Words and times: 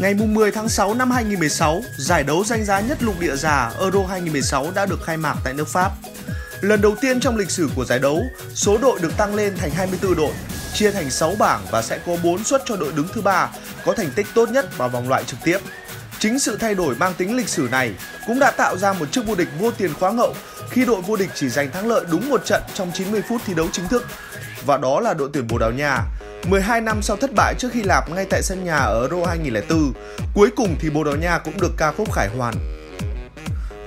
Ngày 0.00 0.14
10 0.14 0.50
tháng 0.50 0.68
6 0.68 0.94
năm 0.94 1.10
2016, 1.10 1.82
giải 1.96 2.24
đấu 2.24 2.44
danh 2.44 2.64
giá 2.64 2.80
nhất 2.80 3.02
lục 3.02 3.20
địa 3.20 3.36
già 3.36 3.72
Euro 3.80 4.00
2016 4.08 4.70
đã 4.74 4.86
được 4.86 5.02
khai 5.04 5.16
mạc 5.16 5.36
tại 5.44 5.54
nước 5.54 5.68
Pháp. 5.68 5.92
Lần 6.60 6.80
đầu 6.80 6.96
tiên 7.00 7.20
trong 7.20 7.36
lịch 7.36 7.50
sử 7.50 7.68
của 7.76 7.84
giải 7.84 7.98
đấu, 7.98 8.22
số 8.54 8.78
đội 8.78 9.00
được 9.00 9.16
tăng 9.16 9.34
lên 9.34 9.56
thành 9.56 9.70
24 9.70 10.16
đội, 10.16 10.32
chia 10.74 10.90
thành 10.90 11.10
6 11.10 11.34
bảng 11.38 11.60
và 11.70 11.82
sẽ 11.82 11.98
có 12.06 12.16
4 12.24 12.44
suất 12.44 12.62
cho 12.66 12.76
đội 12.76 12.92
đứng 12.96 13.08
thứ 13.14 13.20
ba 13.20 13.50
có 13.84 13.94
thành 13.94 14.10
tích 14.16 14.26
tốt 14.34 14.50
nhất 14.50 14.78
vào 14.78 14.88
vòng 14.88 15.08
loại 15.08 15.24
trực 15.24 15.38
tiếp. 15.44 15.58
Chính 16.18 16.38
sự 16.38 16.56
thay 16.56 16.74
đổi 16.74 16.94
mang 16.94 17.14
tính 17.14 17.36
lịch 17.36 17.48
sử 17.48 17.68
này 17.70 17.92
cũng 18.26 18.38
đã 18.38 18.50
tạo 18.50 18.76
ra 18.76 18.92
một 18.92 19.12
chức 19.12 19.26
vô 19.26 19.34
địch 19.34 19.48
vô 19.58 19.70
tiền 19.70 19.94
khoáng 19.94 20.16
hậu 20.16 20.34
khi 20.70 20.84
đội 20.84 21.00
vô 21.00 21.16
địch 21.16 21.30
chỉ 21.34 21.48
giành 21.48 21.70
thắng 21.70 21.88
lợi 21.88 22.04
đúng 22.10 22.30
một 22.30 22.44
trận 22.44 22.62
trong 22.74 22.92
90 22.94 23.22
phút 23.28 23.40
thi 23.46 23.54
đấu 23.54 23.68
chính 23.72 23.88
thức. 23.88 24.06
Và 24.66 24.76
đó 24.76 25.00
là 25.00 25.14
đội 25.14 25.30
tuyển 25.32 25.46
Bồ 25.48 25.58
Đào 25.58 25.70
Nha. 25.70 26.02
12 26.48 26.80
năm 26.80 27.02
sau 27.02 27.16
thất 27.16 27.30
bại 27.34 27.54
trước 27.58 27.72
Hy 27.72 27.82
Lạp 27.82 28.10
ngay 28.10 28.26
tại 28.30 28.42
sân 28.42 28.64
nhà 28.64 28.76
ở 28.76 29.00
Euro 29.00 29.26
2004, 29.26 29.92
cuối 30.34 30.50
cùng 30.56 30.76
thì 30.80 30.90
Bồ 30.90 31.04
Đào 31.04 31.16
Nha 31.16 31.38
cũng 31.38 31.60
được 31.60 31.72
ca 31.76 31.92
khúc 31.92 32.12
khải 32.12 32.28
hoàn. 32.28 32.54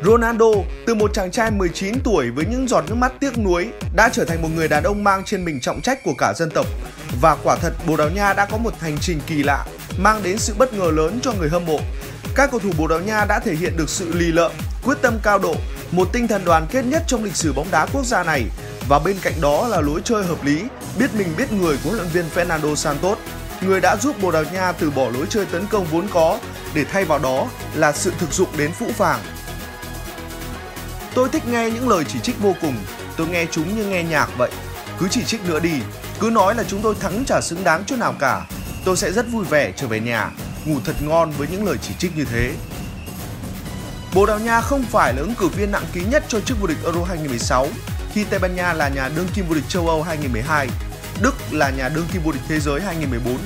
Ronaldo, 0.06 0.46
từ 0.88 0.94
một 0.94 1.14
chàng 1.14 1.32
trai 1.32 1.52
19 1.52 2.00
tuổi 2.04 2.32
với 2.32 2.46
những 2.46 2.68
giọt 2.68 2.86
nước 2.90 2.96
mắt 2.96 3.12
tiếc 3.20 3.38
nuối, 3.38 3.70
đã 3.96 4.10
trở 4.10 4.26
thành 4.26 4.42
một 4.42 4.50
người 4.56 4.68
đàn 4.68 4.84
ông 4.84 5.04
mang 5.04 5.24
trên 5.24 5.46
mình 5.46 5.60
trọng 5.60 5.82
trách 5.82 6.04
của 6.04 6.14
cả 6.18 6.34
dân 6.34 6.50
tộc. 6.50 6.66
Và 7.22 7.38
quả 7.44 7.56
thật 7.56 7.74
Bồ 7.88 7.98
Đào 7.98 8.10
Nha 8.10 8.34
đã 8.34 8.46
có 8.46 8.58
một 8.58 8.74
hành 8.80 8.98
trình 9.02 9.20
kỳ 9.28 9.44
lạ, 9.44 9.66
mang 9.98 10.24
đến 10.24 10.38
sự 10.38 10.54
bất 10.58 10.74
ngờ 10.74 10.92
lớn 10.94 11.20
cho 11.22 11.34
người 11.34 11.50
hâm 11.50 11.66
mộ. 11.66 11.80
Các 12.36 12.52
cầu 12.52 12.60
thủ 12.60 12.70
Bồ 12.78 12.88
Đào 12.88 13.00
Nha 13.00 13.26
đã 13.26 13.40
thể 13.40 13.56
hiện 13.56 13.78
được 13.78 13.90
sự 13.90 14.14
lì 14.14 14.32
lợm, 14.32 14.52
quyết 14.86 14.98
tâm 15.02 15.20
cao 15.24 15.40
độ, 15.40 15.56
một 15.92 16.08
tinh 16.14 16.28
thần 16.28 16.46
đoàn 16.46 16.66
kết 16.72 16.86
nhất 16.86 17.04
trong 17.08 17.24
lịch 17.24 17.36
sử 17.36 17.54
bóng 17.54 17.68
đá 17.72 17.86
quốc 17.94 18.06
gia 18.06 18.24
này 18.24 18.44
và 18.88 19.00
bên 19.00 19.18
cạnh 19.22 19.42
đó 19.42 19.68
là 19.68 19.82
lối 19.82 20.02
chơi 20.04 20.24
hợp 20.24 20.44
lý, 20.44 20.64
biết 20.98 21.16
mình 21.16 21.34
biết 21.38 21.52
người 21.52 21.78
của 21.84 21.90
huấn 21.90 21.96
luyện 22.02 22.12
viên 22.12 22.26
Fernando 22.36 22.76
Santos, 22.76 23.18
người 23.62 23.82
đã 23.82 23.96
giúp 23.96 24.22
Bồ 24.22 24.32
Đào 24.32 24.44
Nha 24.54 24.72
từ 24.72 24.92
bỏ 24.92 25.10
lối 25.10 25.26
chơi 25.30 25.46
tấn 25.46 25.68
công 25.68 25.86
vốn 25.86 26.08
có 26.14 26.40
để 26.74 26.84
thay 26.84 27.06
vào 27.06 27.20
đó 27.20 27.48
là 27.76 27.92
sự 27.92 28.14
thực 28.20 28.34
dụng 28.34 28.50
đến 28.58 28.72
phũ 28.72 28.86
phàng. 28.98 29.20
Tôi 31.14 31.30
thích 31.30 31.48
nghe 31.48 31.70
những 31.70 31.90
lời 31.90 32.04
chỉ 32.08 32.20
trích 32.20 32.40
vô 32.42 32.56
cùng, 32.62 32.76
tôi 33.18 33.28
nghe 33.28 33.46
chúng 33.52 33.78
như 33.78 33.86
nghe 33.86 34.04
nhạc 34.04 34.30
vậy. 34.38 34.52
Cứ 35.00 35.08
chỉ 35.12 35.24
trích 35.24 35.46
nữa 35.48 35.60
đi, 35.60 35.74
cứ 36.20 36.30
nói 36.30 36.56
là 36.56 36.64
chúng 36.68 36.82
tôi 36.82 36.96
thắng 37.00 37.26
chả 37.26 37.42
xứng 37.42 37.64
đáng 37.64 37.84
chút 37.86 38.00
nào 38.00 38.16
cả. 38.20 38.46
Tôi 38.86 38.98
sẽ 38.98 39.12
rất 39.12 39.26
vui 39.32 39.46
vẻ 39.46 39.74
trở 39.76 39.88
về 39.88 40.00
nhà, 40.00 40.32
ngủ 40.66 40.76
thật 40.86 40.96
ngon 41.02 41.32
với 41.38 41.48
những 41.52 41.66
lời 41.66 41.78
chỉ 41.82 41.94
trích 42.00 42.18
như 42.18 42.26
thế. 42.26 42.54
Bồ 44.14 44.26
Đào 44.26 44.40
Nha 44.40 44.62
không 44.62 44.84
phải 44.84 45.14
là 45.14 45.22
ứng 45.22 45.36
cử 45.36 45.48
viên 45.48 45.72
nặng 45.72 45.86
ký 45.94 46.02
nhất 46.12 46.24
cho 46.28 46.40
chức 46.40 46.62
vô 46.62 46.68
địch 46.68 46.78
Euro 46.84 47.04
2016 47.04 47.68
khi 48.14 48.24
Tây 48.24 48.40
Ban 48.40 48.56
Nha 48.56 48.74
là 48.74 48.90
nhà 48.90 49.10
đương 49.16 49.28
kim 49.34 49.46
vô 49.48 49.56
địch 49.56 49.64
châu 49.68 49.88
Âu 49.88 50.04
2012, 50.04 50.68
Đức 51.22 51.36
là 51.52 51.70
nhà 51.70 51.90
đương 51.90 52.06
kim 52.14 52.22
vô 52.24 52.32
địch 52.32 52.42
thế 52.48 52.60
giới 52.60 52.82
2014. 52.82 53.38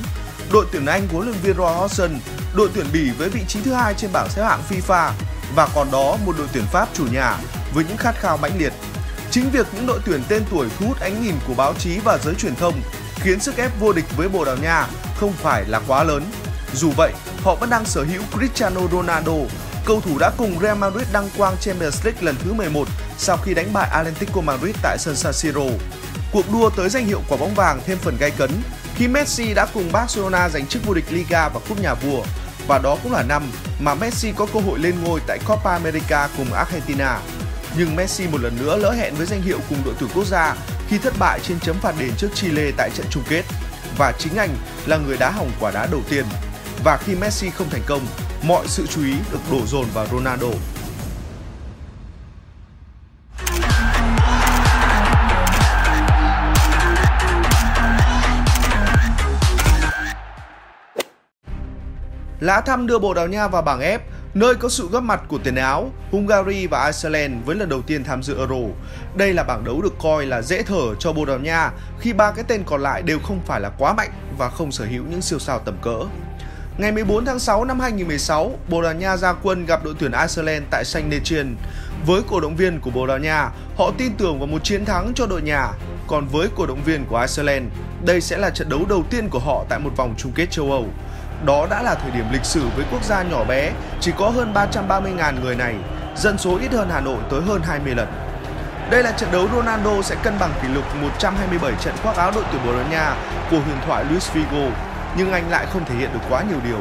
Đội 0.53 0.65
tuyển 0.71 0.85
Anh 0.85 1.07
của 1.07 1.17
huấn 1.17 1.27
luyện 1.27 1.41
viên 1.41 1.57
Roy 1.57 1.73
Hodgson, 1.75 2.19
đội 2.55 2.69
tuyển 2.73 2.85
Bỉ 2.93 3.09
với 3.17 3.29
vị 3.29 3.41
trí 3.47 3.59
thứ 3.61 3.73
hai 3.73 3.93
trên 3.93 4.11
bảng 4.13 4.29
xếp 4.29 4.43
hạng 4.43 4.61
FIFA 4.69 5.11
và 5.55 5.67
còn 5.75 5.91
đó 5.91 6.17
một 6.25 6.35
đội 6.37 6.47
tuyển 6.53 6.63
Pháp 6.71 6.89
chủ 6.93 7.05
nhà 7.11 7.37
với 7.73 7.85
những 7.87 7.97
khát 7.97 8.15
khao 8.19 8.37
mãnh 8.37 8.57
liệt. 8.57 8.73
Chính 9.31 9.49
việc 9.49 9.67
những 9.75 9.87
đội 9.87 9.99
tuyển 10.05 10.21
tên 10.27 10.43
tuổi 10.51 10.67
thu 10.79 10.87
hút 10.87 10.99
ánh 10.99 11.23
nhìn 11.23 11.35
của 11.47 11.53
báo 11.53 11.73
chí 11.73 11.99
và 11.99 12.17
giới 12.17 12.35
truyền 12.35 12.55
thông 12.55 12.73
khiến 13.15 13.39
sức 13.39 13.57
ép 13.57 13.79
vô 13.79 13.93
địch 13.93 14.05
với 14.17 14.29
Bồ 14.29 14.45
Đào 14.45 14.57
Nha 14.57 14.87
không 15.19 15.33
phải 15.33 15.65
là 15.67 15.81
quá 15.87 16.03
lớn. 16.03 16.23
Dù 16.73 16.91
vậy, 16.97 17.13
họ 17.43 17.55
vẫn 17.55 17.69
đang 17.69 17.85
sở 17.85 18.03
hữu 18.03 18.21
Cristiano 18.31 18.81
Ronaldo, 18.91 19.33
cầu 19.85 20.01
thủ 20.01 20.17
đã 20.19 20.31
cùng 20.37 20.59
Real 20.59 20.77
Madrid 20.77 21.07
đăng 21.13 21.29
quang 21.37 21.57
Champions 21.57 22.05
League 22.05 22.21
lần 22.21 22.35
thứ 22.43 22.53
11 22.53 22.87
sau 23.17 23.37
khi 23.37 23.53
đánh 23.53 23.73
bại 23.73 23.89
Atletico 23.91 24.41
Madrid 24.41 24.75
tại 24.81 24.97
sân 24.99 25.15
San 25.15 25.33
Siro. 25.33 25.65
Cuộc 26.31 26.51
đua 26.51 26.69
tới 26.69 26.89
danh 26.89 27.05
hiệu 27.05 27.21
quả 27.29 27.37
bóng 27.37 27.55
vàng 27.55 27.81
thêm 27.85 27.97
phần 27.97 28.17
gay 28.19 28.31
cấn 28.31 28.51
khi 28.95 29.07
Messi 29.07 29.53
đã 29.53 29.67
cùng 29.73 29.91
Barcelona 29.91 30.49
giành 30.49 30.67
chức 30.67 30.85
vô 30.85 30.93
địch 30.93 31.05
Liga 31.09 31.49
và 31.49 31.59
cúp 31.69 31.81
nhà 31.81 31.93
vua 31.93 32.23
và 32.67 32.79
đó 32.79 32.97
cũng 33.03 33.11
là 33.11 33.23
năm 33.23 33.51
mà 33.79 33.95
Messi 33.95 34.31
có 34.31 34.47
cơ 34.53 34.59
hội 34.59 34.79
lên 34.79 34.95
ngôi 35.03 35.19
tại 35.27 35.39
Copa 35.47 35.71
America 35.71 36.29
cùng 36.37 36.53
Argentina. 36.53 37.19
Nhưng 37.77 37.95
Messi 37.95 38.27
một 38.27 38.41
lần 38.41 38.57
nữa 38.59 38.77
lỡ 38.77 38.91
hẹn 38.91 39.15
với 39.15 39.25
danh 39.25 39.41
hiệu 39.41 39.59
cùng 39.69 39.77
đội 39.85 39.93
tuyển 39.99 40.09
quốc 40.15 40.25
gia 40.25 40.55
khi 40.89 40.97
thất 40.97 41.13
bại 41.19 41.39
trên 41.43 41.59
chấm 41.59 41.75
phạt 41.79 41.95
đền 41.99 42.11
trước 42.17 42.29
Chile 42.33 42.71
tại 42.77 42.89
trận 42.95 43.05
chung 43.09 43.23
kết. 43.29 43.43
Và 43.97 44.13
chính 44.19 44.35
anh 44.35 44.55
là 44.85 44.97
người 44.97 45.17
đá 45.17 45.29
hỏng 45.29 45.51
quả 45.59 45.71
đá 45.71 45.87
đầu 45.91 46.01
tiên. 46.09 46.25
Và 46.83 46.97
khi 46.97 47.15
Messi 47.15 47.49
không 47.49 47.69
thành 47.69 47.83
công, 47.85 48.07
mọi 48.43 48.67
sự 48.67 48.87
chú 48.87 49.03
ý 49.03 49.13
được 49.31 49.39
đổ 49.51 49.67
dồn 49.67 49.85
vào 49.93 50.07
Ronaldo. 50.11 50.47
Lá 62.47 62.61
thăm 62.61 62.87
đưa 62.87 62.99
Bồ 62.99 63.13
Đào 63.13 63.27
Nha 63.27 63.47
vào 63.47 63.61
bảng 63.61 63.79
F, 63.79 63.99
nơi 64.33 64.55
có 64.55 64.69
sự 64.69 64.87
góp 64.91 65.03
mặt 65.03 65.21
của 65.27 65.37
tiền 65.43 65.55
Áo, 65.55 65.91
Hungary 66.11 66.67
và 66.67 66.85
Iceland 66.85 67.33
với 67.45 67.55
lần 67.55 67.69
đầu 67.69 67.81
tiên 67.81 68.03
tham 68.03 68.23
dự 68.23 68.37
Euro. 68.37 68.55
Đây 69.15 69.33
là 69.33 69.43
bảng 69.43 69.63
đấu 69.63 69.81
được 69.81 69.93
coi 70.03 70.25
là 70.25 70.41
dễ 70.41 70.63
thở 70.63 70.95
cho 70.99 71.13
Bồ 71.13 71.25
Đào 71.25 71.39
Nha 71.39 71.71
khi 71.99 72.13
ba 72.13 72.31
cái 72.31 72.45
tên 72.47 72.63
còn 72.65 72.81
lại 72.81 73.01
đều 73.01 73.19
không 73.19 73.39
phải 73.45 73.61
là 73.61 73.69
quá 73.69 73.93
mạnh 73.93 74.09
và 74.37 74.49
không 74.49 74.71
sở 74.71 74.85
hữu 74.85 75.03
những 75.09 75.21
siêu 75.21 75.39
sao 75.39 75.59
tầm 75.59 75.77
cỡ. 75.81 75.99
Ngày 76.77 76.91
14 76.91 77.25
tháng 77.25 77.39
6 77.39 77.65
năm 77.65 77.79
2016, 77.79 78.51
Bồ 78.69 78.81
Đào 78.81 78.93
Nha 78.93 79.17
ra 79.17 79.33
quân 79.33 79.65
gặp 79.65 79.83
đội 79.83 79.93
tuyển 79.99 80.11
Iceland 80.11 80.63
tại 80.71 80.85
Saint 80.85 81.11
Etienne. 81.11 81.51
Với 82.05 82.21
cổ 82.27 82.39
động 82.39 82.55
viên 82.55 82.79
của 82.79 82.89
Bồ 82.89 83.07
Đào 83.07 83.17
Nha, 83.17 83.49
họ 83.77 83.91
tin 83.97 84.11
tưởng 84.17 84.39
vào 84.39 84.47
một 84.47 84.63
chiến 84.63 84.85
thắng 84.85 85.11
cho 85.15 85.27
đội 85.27 85.41
nhà. 85.41 85.67
Còn 86.07 86.27
với 86.27 86.47
cổ 86.55 86.65
động 86.65 86.83
viên 86.85 87.05
của 87.05 87.19
Iceland, 87.19 87.65
đây 88.05 88.21
sẽ 88.21 88.37
là 88.37 88.49
trận 88.49 88.69
đấu 88.69 88.85
đầu 88.89 89.03
tiên 89.09 89.29
của 89.29 89.39
họ 89.39 89.65
tại 89.69 89.79
một 89.79 89.91
vòng 89.97 90.15
chung 90.17 90.31
kết 90.35 90.51
châu 90.51 90.71
Âu. 90.71 90.85
Đó 91.45 91.67
đã 91.69 91.81
là 91.81 91.95
thời 91.95 92.11
điểm 92.11 92.25
lịch 92.31 92.45
sử 92.45 92.67
với 92.75 92.85
quốc 92.91 93.03
gia 93.03 93.23
nhỏ 93.23 93.43
bé, 93.43 93.71
chỉ 93.99 94.11
có 94.17 94.29
hơn 94.29 94.53
330.000 94.53 95.41
người 95.41 95.55
này, 95.55 95.75
dân 96.15 96.37
số 96.37 96.57
ít 96.61 96.71
hơn 96.71 96.89
Hà 96.93 96.99
Nội 96.99 97.17
tới 97.29 97.41
hơn 97.41 97.61
20 97.63 97.95
lần. 97.95 98.07
Đây 98.89 99.03
là 99.03 99.11
trận 99.11 99.31
đấu 99.31 99.47
Ronaldo 99.55 100.01
sẽ 100.01 100.15
cân 100.23 100.39
bằng 100.39 100.51
kỷ 100.61 100.67
lục 100.67 100.83
127 101.01 101.71
trận 101.79 101.93
khoác 102.03 102.15
áo 102.15 102.31
đội 102.35 102.43
tuyển 102.51 102.61
Bồ 102.65 102.73
Đào 102.73 102.85
Nha 102.91 103.15
của 103.51 103.59
huyền 103.59 103.77
thoại 103.85 104.05
Luis 104.09 104.29
Figo, 104.31 104.69
nhưng 105.17 105.31
anh 105.31 105.49
lại 105.49 105.65
không 105.73 105.85
thể 105.85 105.95
hiện 105.95 106.09
được 106.13 106.19
quá 106.29 106.43
nhiều 106.49 106.59
điều. 106.63 106.79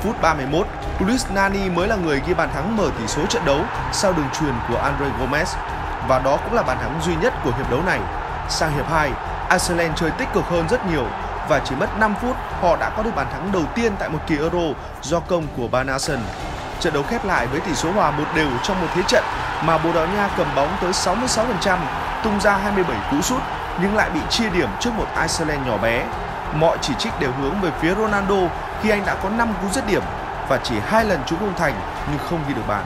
Phút 0.00 0.22
31, 0.22 0.66
Luis 1.00 1.26
Nani 1.34 1.70
mới 1.70 1.88
là 1.88 1.96
người 1.96 2.22
ghi 2.26 2.34
bàn 2.34 2.48
thắng 2.54 2.76
mở 2.76 2.90
tỷ 2.98 3.06
số 3.06 3.26
trận 3.26 3.44
đấu 3.44 3.60
sau 3.92 4.12
đường 4.12 4.28
truyền 4.40 4.54
của 4.68 4.76
Andre 4.76 5.06
Gomez 5.20 5.46
và 6.08 6.18
đó 6.18 6.38
cũng 6.44 6.54
là 6.54 6.62
bàn 6.62 6.78
thắng 6.80 7.00
duy 7.02 7.14
nhất 7.16 7.34
của 7.44 7.52
hiệp 7.56 7.70
đấu 7.70 7.80
này. 7.86 8.00
Sang 8.48 8.72
hiệp 8.76 8.86
2, 8.90 9.10
Iceland 9.50 9.92
chơi 9.96 10.10
tích 10.10 10.28
cực 10.34 10.44
hơn 10.44 10.68
rất 10.68 10.86
nhiều 10.86 11.06
và 11.48 11.60
chỉ 11.64 11.74
mất 11.74 11.98
5 11.98 12.14
phút 12.22 12.36
họ 12.60 12.76
đã 12.76 12.90
có 12.96 13.02
được 13.02 13.10
bàn 13.16 13.26
thắng 13.32 13.52
đầu 13.52 13.62
tiên 13.74 13.92
tại 13.98 14.08
một 14.08 14.18
kỳ 14.26 14.36
Euro 14.36 14.74
do 15.02 15.20
công 15.20 15.46
của 15.56 15.68
Banason. 15.68 16.18
Trận 16.80 16.94
đấu 16.94 17.02
khép 17.02 17.24
lại 17.24 17.46
với 17.46 17.60
tỷ 17.60 17.74
số 17.74 17.92
hòa 17.92 18.10
một 18.10 18.24
đều 18.34 18.48
trong 18.62 18.80
một 18.80 18.86
thế 18.94 19.02
trận 19.08 19.24
mà 19.64 19.78
Bồ 19.78 19.92
Đào 19.92 20.06
Nha 20.06 20.28
cầm 20.36 20.46
bóng 20.56 20.76
tới 20.80 20.92
66%, 20.92 21.78
tung 22.24 22.40
ra 22.40 22.56
27 22.56 22.96
cú 23.10 23.22
sút 23.22 23.40
nhưng 23.82 23.96
lại 23.96 24.10
bị 24.10 24.20
chia 24.30 24.50
điểm 24.50 24.68
trước 24.80 24.90
một 24.96 25.06
Iceland 25.20 25.66
nhỏ 25.66 25.78
bé. 25.78 26.06
Mọi 26.54 26.78
chỉ 26.80 26.94
trích 26.98 27.12
đều 27.20 27.32
hướng 27.32 27.60
về 27.60 27.70
phía 27.80 27.94
Ronaldo 27.94 28.48
khi 28.82 28.90
anh 28.90 29.06
đã 29.06 29.14
có 29.14 29.28
5 29.28 29.54
cú 29.62 29.68
dứt 29.70 29.86
điểm 29.86 30.02
và 30.48 30.60
chỉ 30.64 30.74
hai 30.86 31.04
lần 31.04 31.20
trúng 31.26 31.38
không 31.38 31.54
thành 31.56 31.74
nhưng 32.10 32.18
không 32.18 32.40
ghi 32.48 32.54
được 32.54 32.68
bàn. 32.68 32.84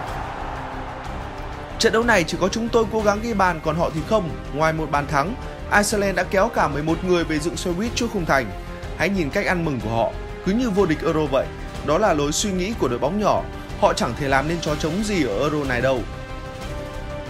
Trận 1.78 1.92
đấu 1.92 2.02
này 2.02 2.24
chỉ 2.24 2.38
có 2.40 2.48
chúng 2.48 2.68
tôi 2.68 2.84
cố 2.92 3.00
gắng 3.00 3.20
ghi 3.22 3.34
bàn 3.34 3.60
còn 3.64 3.76
họ 3.78 3.90
thì 3.94 4.00
không. 4.08 4.30
Ngoài 4.54 4.72
một 4.72 4.90
bàn 4.90 5.06
thắng, 5.06 5.34
Iceland 5.72 6.16
đã 6.16 6.22
kéo 6.22 6.48
cả 6.48 6.68
11 6.68 7.04
người 7.04 7.24
về 7.24 7.38
dựng 7.38 7.56
xe 7.56 7.70
buýt 7.70 7.94
trước 7.94 8.06
khung 8.12 8.26
thành. 8.26 8.50
Hãy 8.98 9.08
nhìn 9.08 9.30
cách 9.30 9.46
ăn 9.46 9.64
mừng 9.64 9.80
của 9.80 9.90
họ, 9.90 10.12
cứ 10.44 10.52
như 10.52 10.70
vô 10.70 10.86
địch 10.86 11.02
Euro 11.02 11.26
vậy. 11.26 11.46
Đó 11.86 11.98
là 11.98 12.12
lối 12.12 12.32
suy 12.32 12.52
nghĩ 12.52 12.74
của 12.78 12.88
đội 12.88 12.98
bóng 12.98 13.20
nhỏ. 13.20 13.42
Họ 13.80 13.92
chẳng 13.92 14.14
thể 14.18 14.28
làm 14.28 14.48
nên 14.48 14.60
chó 14.60 14.74
trống 14.74 15.04
gì 15.04 15.24
ở 15.24 15.38
Euro 15.38 15.64
này 15.64 15.80
đâu. 15.80 16.02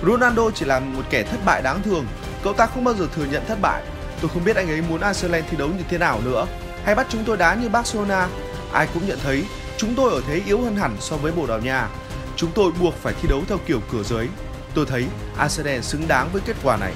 Ronaldo 0.07 0.51
chỉ 0.55 0.65
là 0.65 0.81
một 0.81 1.03
kẻ 1.11 1.23
thất 1.23 1.39
bại 1.45 1.63
đáng 1.63 1.83
thường. 1.83 2.07
Cậu 2.43 2.53
ta 2.53 2.67
không 2.67 2.85
bao 2.85 2.95
giờ 2.95 3.07
thừa 3.15 3.25
nhận 3.25 3.43
thất 3.49 3.61
bại. 3.61 3.83
Tôi 4.21 4.31
không 4.35 4.45
biết 4.45 4.57
anh 4.57 4.69
ấy 4.69 4.83
muốn 4.89 5.01
Iceland 5.01 5.45
thi 5.51 5.57
đấu 5.57 5.69
như 5.69 5.85
thế 5.89 5.99
nào 5.99 6.21
nữa. 6.25 6.47
Hay 6.85 6.95
bắt 6.95 7.07
chúng 7.11 7.25
tôi 7.25 7.37
đá 7.37 7.55
như 7.55 7.69
Barcelona. 7.69 8.29
Ai 8.73 8.89
cũng 8.95 9.07
nhận 9.07 9.19
thấy 9.25 9.45
chúng 9.77 9.95
tôi 9.95 10.13
ở 10.13 10.21
thế 10.29 10.41
yếu 10.47 10.61
hơn 10.61 10.77
hẳn 10.77 10.97
so 11.01 11.17
với 11.17 11.33
Bồ 11.33 11.47
Đào 11.47 11.59
Nha. 11.59 11.89
Chúng 12.37 12.51
tôi 12.55 12.73
buộc 12.81 12.95
phải 12.95 13.15
thi 13.23 13.29
đấu 13.29 13.43
theo 13.49 13.59
kiểu 13.67 13.81
cửa 13.93 14.03
dưới. 14.03 14.29
Tôi 14.75 14.87
thấy 14.87 15.05
Iceland 15.41 15.85
xứng 15.85 16.09
đáng 16.09 16.29
với 16.33 16.43
kết 16.47 16.57
quả 16.63 16.77
này. 16.77 16.93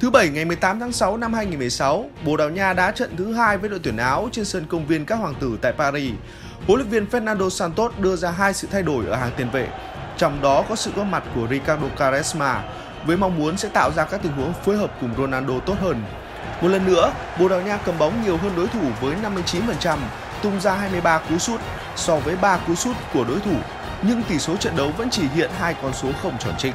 Thứ 0.00 0.10
Bảy 0.10 0.28
ngày 0.28 0.44
18 0.44 0.80
tháng 0.80 0.92
6 0.92 1.16
năm 1.16 1.34
2016, 1.34 2.10
Bồ 2.24 2.36
Đào 2.36 2.50
Nha 2.50 2.72
đá 2.72 2.90
trận 2.90 3.16
thứ 3.16 3.32
hai 3.32 3.58
với 3.58 3.70
đội 3.70 3.80
tuyển 3.82 3.96
Áo 3.96 4.28
trên 4.32 4.44
sân 4.44 4.66
công 4.68 4.86
viên 4.86 5.06
các 5.06 5.14
hoàng 5.14 5.34
tử 5.40 5.58
tại 5.62 5.72
Paris. 5.72 6.12
Huấn 6.66 6.80
luyện 6.80 6.88
viên 6.88 7.06
Fernando 7.06 7.48
Santos 7.48 7.92
đưa 7.98 8.16
ra 8.16 8.30
hai 8.30 8.54
sự 8.54 8.68
thay 8.70 8.82
đổi 8.82 9.06
ở 9.06 9.16
hàng 9.16 9.30
tiền 9.36 9.50
vệ, 9.50 9.68
trong 10.16 10.42
đó 10.42 10.64
có 10.68 10.76
sự 10.76 10.90
góp 10.96 11.06
mặt 11.06 11.22
của 11.34 11.46
Ricardo 11.50 11.86
Quaresma 11.98 12.62
với 13.06 13.16
mong 13.16 13.38
muốn 13.38 13.56
sẽ 13.56 13.68
tạo 13.68 13.90
ra 13.96 14.04
các 14.04 14.22
tình 14.22 14.32
huống 14.32 14.52
phối 14.64 14.76
hợp 14.76 14.92
cùng 15.00 15.10
Ronaldo 15.18 15.58
tốt 15.66 15.74
hơn. 15.80 16.02
Một 16.60 16.68
lần 16.68 16.86
nữa, 16.86 17.12
Bồ 17.40 17.48
Đào 17.48 17.60
Nha 17.60 17.78
cầm 17.84 17.98
bóng 17.98 18.22
nhiều 18.24 18.36
hơn 18.36 18.52
đối 18.56 18.66
thủ 18.66 18.82
với 19.00 19.16
59%, 19.80 19.98
tung 20.42 20.60
ra 20.60 20.74
23 20.74 21.18
cú 21.18 21.38
sút 21.38 21.60
so 21.96 22.16
với 22.16 22.36
3 22.36 22.58
cú 22.66 22.74
sút 22.74 22.96
của 23.12 23.24
đối 23.24 23.40
thủ, 23.40 23.56
nhưng 24.02 24.22
tỷ 24.22 24.38
số 24.38 24.56
trận 24.56 24.76
đấu 24.76 24.92
vẫn 24.98 25.10
chỉ 25.10 25.22
hiện 25.34 25.50
hai 25.58 25.74
con 25.82 25.92
số 25.92 26.08
không 26.22 26.38
tròn 26.38 26.54
chính. 26.58 26.74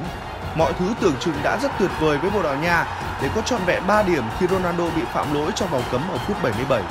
Mọi 0.56 0.74
thứ 0.80 0.86
tưởng 1.02 1.16
chừng 1.20 1.36
đã 1.44 1.58
rất 1.62 1.72
tuyệt 1.80 1.92
vời 2.00 2.18
với 2.18 2.32
Bồ 2.32 2.44
Đào 2.44 2.56
Nha 2.56 2.86
để 3.22 3.30
có 3.36 3.42
trọn 3.42 3.62
vẹn 3.66 3.88
3 3.88 4.04
điểm 4.04 4.24
khi 4.40 4.48
Ronaldo 4.48 4.84
bị 4.96 5.02
phạm 5.14 5.34
lỗi 5.34 5.52
trong 5.56 5.70
vòng 5.70 5.84
cấm 5.92 6.02
ở 6.12 6.18
phút 6.18 6.44
77. 6.44 6.82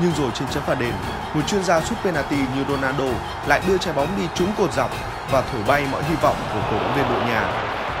Nhưng 0.00 0.12
rồi 0.18 0.30
trên 0.34 0.48
chấm 0.48 0.62
phạt 0.62 0.74
đền, 0.74 0.92
một 1.34 1.40
chuyên 1.46 1.64
gia 1.64 1.80
sút 1.80 1.98
penalty 1.98 2.36
như 2.36 2.64
Ronaldo 2.68 3.04
lại 3.46 3.62
đưa 3.68 3.78
trái 3.78 3.94
bóng 3.94 4.08
đi 4.16 4.22
trúng 4.34 4.52
cột 4.58 4.72
dọc 4.72 4.90
và 5.30 5.42
thổi 5.52 5.62
bay 5.66 5.86
mọi 5.92 6.02
hy 6.02 6.14
vọng 6.22 6.36
của 6.52 6.60
cổ 6.70 6.78
động 6.78 6.92
viên 6.96 7.08
đội 7.08 7.24
nhà. 7.24 7.52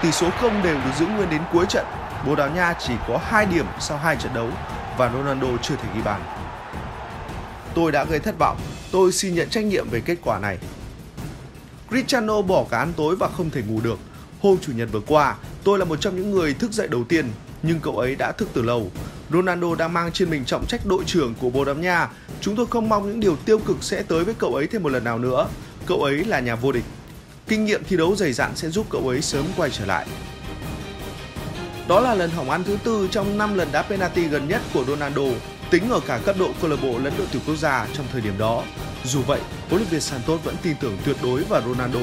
Tỷ 0.02 0.12
số 0.12 0.30
không 0.40 0.62
đều 0.62 0.74
được 0.74 0.90
giữ 0.98 1.06
nguyên 1.06 1.30
đến 1.30 1.42
cuối 1.52 1.66
trận. 1.68 1.86
Bồ 2.26 2.34
Đào 2.34 2.48
Nha 2.50 2.74
chỉ 2.78 2.92
có 3.08 3.20
2 3.24 3.46
điểm 3.46 3.66
sau 3.78 3.98
2 3.98 4.16
trận 4.16 4.34
đấu 4.34 4.48
và 4.98 5.10
Ronaldo 5.12 5.48
chưa 5.62 5.76
thể 5.76 5.88
ghi 5.94 6.02
bàn. 6.02 6.20
Tôi 7.74 7.92
đã 7.92 8.04
gây 8.04 8.18
thất 8.18 8.38
vọng, 8.38 8.56
tôi 8.92 9.12
xin 9.12 9.34
nhận 9.34 9.50
trách 9.50 9.64
nhiệm 9.64 9.88
về 9.90 10.00
kết 10.00 10.16
quả 10.24 10.38
này. 10.38 10.58
Cristiano 11.88 12.42
bỏ 12.42 12.64
cả 12.70 12.78
ăn 12.78 12.92
tối 12.96 13.16
và 13.16 13.28
không 13.36 13.50
thể 13.50 13.62
ngủ 13.68 13.80
được. 13.82 13.98
Hôm 14.46 14.58
Chủ 14.60 14.72
nhật 14.72 14.88
vừa 14.92 15.00
qua, 15.00 15.36
tôi 15.64 15.78
là 15.78 15.84
một 15.84 16.00
trong 16.00 16.16
những 16.16 16.30
người 16.30 16.54
thức 16.54 16.72
dậy 16.72 16.88
đầu 16.88 17.04
tiên, 17.04 17.26
nhưng 17.62 17.80
cậu 17.80 17.98
ấy 17.98 18.14
đã 18.14 18.32
thức 18.32 18.48
từ 18.52 18.62
lâu. 18.62 18.90
Ronaldo 19.30 19.74
đang 19.74 19.92
mang 19.92 20.12
trên 20.12 20.30
mình 20.30 20.44
trọng 20.44 20.66
trách 20.66 20.86
đội 20.86 21.04
trưởng 21.06 21.34
của 21.34 21.50
Bồ 21.50 21.64
Đào 21.64 21.74
Nha. 21.74 22.08
Chúng 22.40 22.56
tôi 22.56 22.66
không 22.66 22.88
mong 22.88 23.08
những 23.08 23.20
điều 23.20 23.36
tiêu 23.36 23.58
cực 23.58 23.76
sẽ 23.80 24.02
tới 24.02 24.24
với 24.24 24.34
cậu 24.34 24.54
ấy 24.54 24.66
thêm 24.66 24.82
một 24.82 24.88
lần 24.88 25.04
nào 25.04 25.18
nữa. 25.18 25.48
Cậu 25.86 26.02
ấy 26.02 26.24
là 26.24 26.40
nhà 26.40 26.54
vô 26.54 26.72
địch. 26.72 26.84
Kinh 27.48 27.64
nghiệm 27.64 27.84
thi 27.84 27.96
đấu 27.96 28.16
dày 28.16 28.32
dặn 28.32 28.56
sẽ 28.56 28.68
giúp 28.68 28.86
cậu 28.90 29.08
ấy 29.08 29.22
sớm 29.22 29.44
quay 29.56 29.70
trở 29.70 29.86
lại. 29.86 30.06
Đó 31.88 32.00
là 32.00 32.14
lần 32.14 32.30
hỏng 32.30 32.50
ăn 32.50 32.64
thứ 32.64 32.78
tư 32.84 33.08
trong 33.10 33.38
5 33.38 33.54
lần 33.54 33.68
đá 33.72 33.82
penalty 33.82 34.24
gần 34.24 34.48
nhất 34.48 34.62
của 34.74 34.84
Ronaldo, 34.84 35.22
tính 35.70 35.90
ở 35.90 36.00
cả 36.06 36.20
cấp 36.24 36.36
độ 36.38 36.50
câu 36.60 36.70
lạc 36.70 36.76
bộ 36.82 36.98
lẫn 36.98 37.12
đội 37.18 37.26
tuyển 37.32 37.42
quốc 37.46 37.56
gia 37.56 37.86
trong 37.96 38.06
thời 38.12 38.20
điểm 38.20 38.38
đó. 38.38 38.62
Dù 39.04 39.22
vậy, 39.22 39.40
huấn 39.68 39.80
luyện 39.80 39.88
viên 39.88 40.00
Santos 40.00 40.42
vẫn 40.44 40.56
tin 40.62 40.76
tưởng 40.80 40.98
tuyệt 41.04 41.16
đối 41.22 41.44
vào 41.44 41.62
Ronaldo. 41.62 42.00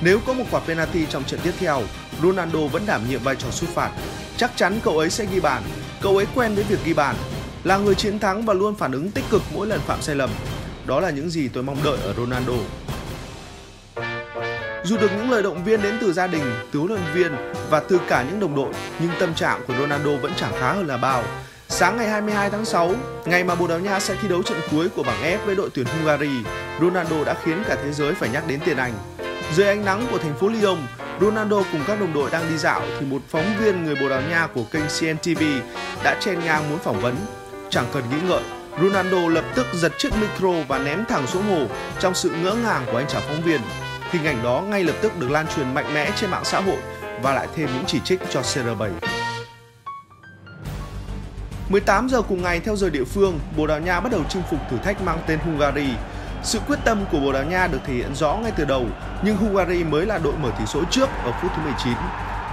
Nếu 0.00 0.20
có 0.26 0.32
một 0.32 0.44
quả 0.50 0.60
penalty 0.60 1.06
trong 1.06 1.24
trận 1.24 1.40
tiếp 1.42 1.52
theo, 1.58 1.82
Ronaldo 2.22 2.58
vẫn 2.72 2.82
đảm 2.86 3.00
nhiệm 3.08 3.22
vai 3.22 3.36
trò 3.36 3.50
sút 3.50 3.68
phạt. 3.70 3.90
Chắc 4.36 4.50
chắn 4.56 4.80
cậu 4.84 4.98
ấy 4.98 5.10
sẽ 5.10 5.26
ghi 5.32 5.40
bàn. 5.40 5.62
Cậu 6.02 6.16
ấy 6.16 6.26
quen 6.34 6.54
với 6.54 6.64
việc 6.64 6.78
ghi 6.84 6.94
bàn, 6.94 7.16
là 7.64 7.76
người 7.76 7.94
chiến 7.94 8.18
thắng 8.18 8.44
và 8.44 8.54
luôn 8.54 8.74
phản 8.74 8.92
ứng 8.92 9.10
tích 9.10 9.24
cực 9.30 9.42
mỗi 9.54 9.66
lần 9.66 9.80
phạm 9.80 10.02
sai 10.02 10.14
lầm. 10.14 10.30
Đó 10.86 11.00
là 11.00 11.10
những 11.10 11.30
gì 11.30 11.48
tôi 11.48 11.62
mong 11.62 11.76
đợi 11.84 11.98
ở 12.04 12.14
Ronaldo. 12.16 12.52
Dù 14.84 14.96
được 14.96 15.10
những 15.16 15.30
lời 15.30 15.42
động 15.42 15.64
viên 15.64 15.82
đến 15.82 15.98
từ 16.00 16.12
gia 16.12 16.26
đình, 16.26 16.44
từ 16.72 16.78
huấn 16.78 16.92
luyện 16.92 17.14
viên 17.14 17.32
và 17.70 17.80
từ 17.80 18.00
cả 18.08 18.22
những 18.22 18.40
đồng 18.40 18.56
đội, 18.56 18.72
nhưng 19.00 19.10
tâm 19.20 19.34
trạng 19.34 19.62
của 19.66 19.74
Ronaldo 19.78 20.10
vẫn 20.22 20.32
chẳng 20.36 20.52
khá 20.60 20.72
hơn 20.72 20.86
là 20.86 20.96
bao. 20.96 21.24
Sáng 21.68 21.96
ngày 21.96 22.08
22 22.08 22.50
tháng 22.50 22.64
6, 22.64 22.94
ngày 23.24 23.44
mà 23.44 23.54
Bồ 23.54 23.66
Đào 23.66 23.78
Nha 23.78 24.00
sẽ 24.00 24.16
thi 24.22 24.28
đấu 24.28 24.42
trận 24.42 24.58
cuối 24.70 24.88
của 24.88 25.02
bảng 25.02 25.22
F 25.22 25.46
với 25.46 25.56
đội 25.56 25.70
tuyển 25.74 25.86
Hungary, 25.86 26.30
Ronaldo 26.80 27.24
đã 27.24 27.34
khiến 27.44 27.62
cả 27.68 27.76
thế 27.84 27.92
giới 27.92 28.14
phải 28.14 28.28
nhắc 28.28 28.44
đến 28.48 28.60
tiền 28.64 28.76
Anh. 28.76 28.94
Dưới 29.54 29.66
ánh 29.66 29.84
nắng 29.84 30.06
của 30.10 30.18
thành 30.18 30.34
phố 30.34 30.48
Lyon, 30.48 30.78
Ronaldo 31.20 31.56
cùng 31.72 31.80
các 31.86 32.00
đồng 32.00 32.14
đội 32.14 32.30
đang 32.30 32.48
đi 32.50 32.58
dạo 32.58 32.82
thì 33.00 33.06
một 33.06 33.22
phóng 33.28 33.56
viên 33.58 33.84
người 33.84 33.94
Bồ 33.94 34.08
Đào 34.08 34.22
Nha 34.30 34.48
của 34.54 34.62
kênh 34.72 34.82
CNTV 34.82 35.42
đã 36.04 36.16
chen 36.20 36.40
ngang 36.44 36.70
muốn 36.70 36.78
phỏng 36.78 37.00
vấn. 37.00 37.16
Chẳng 37.70 37.86
cần 37.92 38.02
nghĩ 38.10 38.16
ngợi, 38.28 38.42
Ronaldo 38.82 39.28
lập 39.28 39.44
tức 39.54 39.66
giật 39.74 39.92
chiếc 39.98 40.12
micro 40.20 40.64
và 40.68 40.78
ném 40.78 41.04
thẳng 41.08 41.26
xuống 41.26 41.42
hồ 41.50 41.66
trong 42.00 42.14
sự 42.14 42.30
ngỡ 42.30 42.54
ngàng 42.54 42.86
của 42.92 42.96
anh 42.96 43.06
chàng 43.08 43.22
phóng 43.26 43.42
viên. 43.42 43.60
Hình 44.10 44.24
ảnh 44.24 44.42
đó 44.42 44.62
ngay 44.68 44.84
lập 44.84 44.94
tức 45.02 45.12
được 45.18 45.30
lan 45.30 45.46
truyền 45.56 45.74
mạnh 45.74 45.94
mẽ 45.94 46.10
trên 46.16 46.30
mạng 46.30 46.44
xã 46.44 46.60
hội 46.60 46.78
và 47.22 47.34
lại 47.34 47.48
thêm 47.56 47.68
những 47.74 47.84
chỉ 47.86 48.00
trích 48.04 48.20
cho 48.30 48.40
CR7. 48.40 48.90
18 51.68 52.08
giờ 52.08 52.22
cùng 52.22 52.42
ngày 52.42 52.60
theo 52.60 52.76
giờ 52.76 52.90
địa 52.90 53.04
phương, 53.04 53.38
Bồ 53.56 53.66
Đào 53.66 53.80
Nha 53.80 54.00
bắt 54.00 54.12
đầu 54.12 54.20
chinh 54.28 54.42
phục 54.50 54.60
thử 54.70 54.76
thách 54.78 55.02
mang 55.02 55.18
tên 55.26 55.38
Hungary. 55.38 55.88
Sự 56.46 56.60
quyết 56.66 56.78
tâm 56.84 57.04
của 57.12 57.20
Bồ 57.20 57.32
Đào 57.32 57.44
Nha 57.44 57.66
được 57.66 57.78
thể 57.86 57.94
hiện 57.94 58.14
rõ 58.14 58.34
ngay 58.34 58.52
từ 58.56 58.64
đầu, 58.64 58.86
nhưng 59.22 59.36
Hungary 59.36 59.84
mới 59.84 60.06
là 60.06 60.18
đội 60.18 60.32
mở 60.42 60.50
tỷ 60.58 60.66
số 60.66 60.80
trước 60.90 61.08
ở 61.24 61.32
phút 61.42 61.50
thứ 61.56 61.62
19. 61.62 61.92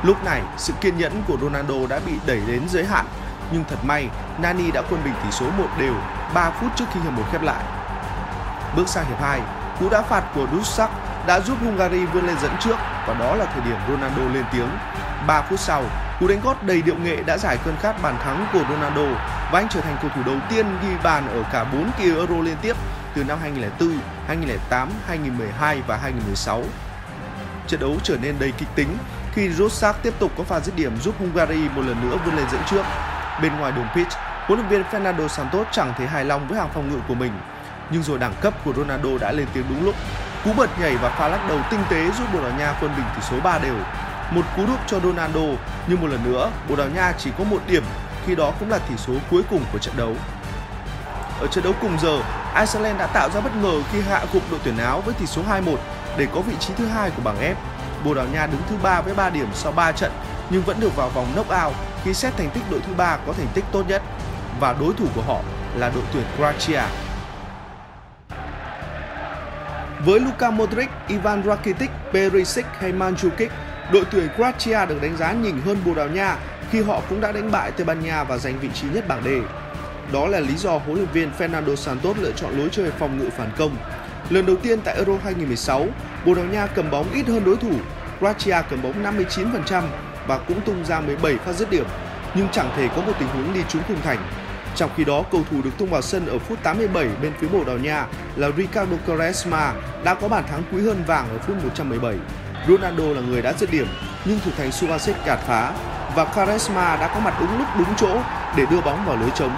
Lúc 0.03 0.23
này, 0.23 0.41
sự 0.57 0.73
kiên 0.81 0.97
nhẫn 0.97 1.23
của 1.27 1.37
Ronaldo 1.41 1.87
đã 1.89 1.99
bị 2.05 2.11
đẩy 2.25 2.41
đến 2.47 2.61
giới 2.69 2.85
hạn, 2.85 3.05
nhưng 3.51 3.63
thật 3.69 3.75
may, 3.83 4.09
Nani 4.37 4.71
đã 4.71 4.81
quân 4.89 5.01
bình 5.03 5.13
tỷ 5.23 5.31
số 5.31 5.45
1 5.57 5.65
đều 5.79 5.93
3 6.33 6.49
phút 6.49 6.71
trước 6.75 6.85
khi 6.93 6.99
hiệp 6.99 7.11
một 7.13 7.23
khép 7.31 7.41
lại. 7.41 7.63
Bước 8.75 8.87
sang 8.87 9.05
hiệp 9.05 9.21
2, 9.21 9.41
cú 9.79 9.89
đá 9.89 10.01
phạt 10.01 10.23
của 10.35 10.47
Dusak 10.53 10.89
đã 11.27 11.39
giúp 11.39 11.57
Hungary 11.61 12.05
vươn 12.05 12.27
lên 12.27 12.35
dẫn 12.41 12.51
trước 12.59 12.75
và 13.07 13.13
đó 13.19 13.35
là 13.35 13.45
thời 13.45 13.63
điểm 13.63 13.77
Ronaldo 13.89 14.33
lên 14.33 14.43
tiếng. 14.53 14.69
3 15.27 15.41
phút 15.41 15.59
sau, 15.59 15.83
cú 16.19 16.27
đánh 16.27 16.39
gót 16.43 16.63
đầy 16.63 16.81
điệu 16.81 16.95
nghệ 17.03 17.23
đã 17.25 17.37
giải 17.37 17.57
cơn 17.65 17.75
khát 17.81 18.01
bàn 18.01 18.15
thắng 18.23 18.45
của 18.53 18.63
Ronaldo 18.69 19.19
và 19.51 19.59
anh 19.59 19.67
trở 19.69 19.81
thành 19.81 19.97
cầu 20.01 20.11
thủ 20.15 20.21
đầu 20.25 20.37
tiên 20.49 20.65
ghi 20.81 20.93
bàn 21.03 21.27
ở 21.27 21.43
cả 21.51 21.63
4 21.63 21.91
kỳ 21.97 22.03
Euro 22.03 22.35
liên 22.35 22.57
tiếp 22.61 22.75
từ 23.15 23.23
năm 23.23 23.39
2004, 23.41 23.99
2008, 24.27 24.89
2012 25.07 25.81
và 25.87 25.97
2016. 25.97 26.63
Trận 27.67 27.79
đấu 27.79 27.95
trở 28.03 28.17
nên 28.21 28.35
đầy 28.39 28.51
kịch 28.51 28.69
tính 28.75 28.97
khi 29.33 29.49
Rosak 29.49 30.03
tiếp 30.03 30.13
tục 30.19 30.31
có 30.37 30.43
pha 30.43 30.59
dứt 30.59 30.75
điểm 30.75 30.97
giúp 31.01 31.15
Hungary 31.19 31.69
một 31.75 31.81
lần 31.81 32.09
nữa 32.09 32.17
vươn 32.25 32.35
lên 32.35 32.45
dẫn 32.51 32.61
trước. 32.69 32.83
Bên 33.41 33.55
ngoài 33.59 33.71
đường 33.71 33.87
pitch, 33.95 34.13
huấn 34.47 34.59
luyện 34.59 34.69
viên 34.69 34.83
Fernando 34.83 35.27
Santos 35.27 35.67
chẳng 35.71 35.93
thấy 35.97 36.07
hài 36.07 36.25
lòng 36.25 36.47
với 36.47 36.59
hàng 36.59 36.69
phòng 36.73 36.91
ngự 36.91 36.99
của 37.07 37.15
mình. 37.15 37.31
Nhưng 37.91 38.03
rồi 38.03 38.19
đẳng 38.19 38.33
cấp 38.41 38.53
của 38.65 38.73
Ronaldo 38.73 39.09
đã 39.21 39.31
lên 39.31 39.47
tiếng 39.53 39.65
đúng 39.69 39.85
lúc 39.85 39.95
Cú 40.43 40.53
bật 40.53 40.79
nhảy 40.79 40.95
và 40.97 41.09
pha 41.09 41.27
lắc 41.27 41.47
đầu 41.49 41.59
tinh 41.71 41.79
tế 41.89 42.11
giúp 42.17 42.25
Bồ 42.33 42.41
Đào 42.41 42.51
Nha 42.59 42.75
quân 42.81 42.91
bình 42.97 43.05
tỷ 43.15 43.21
số 43.21 43.39
3 43.43 43.59
đều. 43.59 43.75
Một 44.31 44.41
cú 44.55 44.65
đúp 44.65 44.79
cho 44.87 44.99
Ronaldo, 44.99 45.41
nhưng 45.87 46.01
một 46.01 46.07
lần 46.07 46.23
nữa 46.23 46.51
Bồ 46.69 46.75
Đào 46.75 46.89
Nha 46.89 47.13
chỉ 47.17 47.31
có 47.37 47.43
một 47.43 47.61
điểm, 47.67 47.83
khi 48.25 48.35
đó 48.35 48.53
cũng 48.59 48.69
là 48.69 48.77
tỷ 48.77 48.97
số 48.97 49.13
cuối 49.31 49.43
cùng 49.49 49.63
của 49.71 49.79
trận 49.79 49.93
đấu. 49.97 50.15
Ở 51.43 51.47
trận 51.47 51.63
đấu 51.63 51.73
cùng 51.81 51.97
giờ, 51.99 52.21
Iceland 52.59 52.99
đã 52.99 53.07
tạo 53.07 53.29
ra 53.29 53.41
bất 53.41 53.55
ngờ 53.61 53.73
khi 53.91 54.01
hạ 54.01 54.25
gục 54.33 54.51
đội 54.51 54.59
tuyển 54.63 54.77
Áo 54.77 55.01
với 55.01 55.13
tỷ 55.13 55.25
số 55.25 55.41
2-1 55.49 55.75
để 56.17 56.27
có 56.33 56.41
vị 56.41 56.53
trí 56.59 56.73
thứ 56.77 56.85
hai 56.85 57.09
của 57.09 57.21
bảng 57.23 57.37
F. 57.41 57.55
Bồ 58.05 58.13
Đào 58.13 58.25
Nha 58.33 58.47
đứng 58.47 58.61
thứ 58.69 58.75
ba 58.83 59.01
với 59.01 59.15
3 59.15 59.29
điểm 59.29 59.47
sau 59.53 59.71
3 59.71 59.91
trận 59.91 60.11
nhưng 60.49 60.61
vẫn 60.61 60.79
được 60.79 60.95
vào 60.95 61.09
vòng 61.09 61.27
knock-out 61.35 61.71
khi 62.03 62.13
xét 62.13 62.37
thành 62.37 62.49
tích 62.49 62.63
đội 62.71 62.79
thứ 62.87 62.93
ba 62.93 63.17
có 63.27 63.33
thành 63.33 63.47
tích 63.53 63.65
tốt 63.71 63.83
nhất 63.87 64.01
và 64.59 64.75
đối 64.79 64.93
thủ 64.93 65.05
của 65.15 65.21
họ 65.21 65.39
là 65.75 65.89
đội 65.89 66.03
tuyển 66.13 66.23
Croatia. 66.37 66.81
Với 70.05 70.19
Luka 70.19 70.51
Modric, 70.51 70.89
Ivan 71.07 71.43
Rakitic, 71.43 71.89
Perisic 72.13 72.65
hay 72.79 72.91
Mandzukic, 72.91 73.49
đội 73.91 74.03
tuyển 74.11 74.29
Croatia 74.35 74.85
được 74.85 75.01
đánh 75.01 75.17
giá 75.17 75.33
nhỉnh 75.33 75.61
hơn 75.65 75.77
Bồ 75.85 75.93
Đào 75.93 76.07
Nha 76.07 76.37
khi 76.71 76.81
họ 76.81 77.01
cũng 77.09 77.21
đã 77.21 77.31
đánh 77.31 77.51
bại 77.51 77.71
Tây 77.71 77.85
Ban 77.85 78.05
Nha 78.05 78.23
và 78.23 78.37
giành 78.37 78.59
vị 78.59 78.69
trí 78.73 78.87
nhất 78.87 79.07
bảng 79.07 79.23
D. 79.23 79.62
Đó 80.11 80.27
là 80.27 80.39
lý 80.39 80.55
do 80.57 80.71
huấn 80.71 80.97
luyện 80.97 81.07
viên 81.13 81.31
Fernando 81.37 81.75
Santos 81.75 82.17
lựa 82.17 82.31
chọn 82.31 82.57
lối 82.57 82.69
chơi 82.71 82.91
phòng 82.91 83.17
ngự 83.17 83.29
phản 83.37 83.51
công. 83.57 83.75
Lần 84.29 84.45
đầu 84.45 84.55
tiên 84.55 84.79
tại 84.83 84.95
Euro 84.95 85.13
2016, 85.23 85.87
Bồ 86.25 86.35
Đào 86.35 86.45
Nha 86.45 86.67
cầm 86.67 86.91
bóng 86.91 87.13
ít 87.13 87.27
hơn 87.27 87.43
đối 87.45 87.55
thủ, 87.57 87.71
Croatia 88.19 88.61
cầm 88.69 88.81
bóng 88.81 89.03
59% 89.03 89.83
và 90.27 90.37
cũng 90.37 90.61
tung 90.61 90.85
ra 90.85 90.99
17 90.99 91.35
phát 91.37 91.53
dứt 91.53 91.69
điểm, 91.69 91.85
nhưng 92.35 92.47
chẳng 92.51 92.69
thể 92.75 92.87
có 92.95 93.01
một 93.01 93.13
tình 93.19 93.27
huống 93.27 93.53
đi 93.53 93.59
trúng 93.69 93.81
khung 93.87 94.01
thành. 94.03 94.17
Trong 94.75 94.89
khi 94.97 95.03
đó, 95.03 95.23
cầu 95.31 95.41
thủ 95.51 95.61
được 95.61 95.69
tung 95.77 95.89
vào 95.89 96.01
sân 96.01 96.25
ở 96.25 96.39
phút 96.39 96.63
87 96.63 97.07
bên 97.21 97.33
phía 97.39 97.47
Bồ 97.47 97.63
Đào 97.63 97.77
Nha 97.77 98.05
là 98.35 98.49
Ricardo 98.57 98.95
Quaresma 99.07 99.73
đã 100.03 100.13
có 100.13 100.27
bàn 100.27 100.43
thắng 100.49 100.63
quý 100.71 100.81
hơn 100.85 101.03
vàng 101.07 101.29
ở 101.29 101.37
phút 101.37 101.63
117. 101.63 102.15
Ronaldo 102.67 103.03
là 103.03 103.21
người 103.21 103.41
đã 103.41 103.53
dứt 103.53 103.71
điểm, 103.71 103.87
nhưng 104.25 104.39
thủ 104.45 104.51
thành 104.57 104.69
Suárez 104.69 105.13
cản 105.25 105.39
phá 105.47 105.73
và 106.15 106.25
Quaresma 106.25 106.95
đã 106.95 107.11
có 107.13 107.19
mặt 107.19 107.33
đúng 107.39 107.57
lúc 107.57 107.67
đúng 107.77 107.95
chỗ 107.97 108.17
để 108.57 108.65
đưa 108.71 108.81
bóng 108.81 109.05
vào 109.05 109.17
lưới 109.17 109.29
trống. 109.35 109.55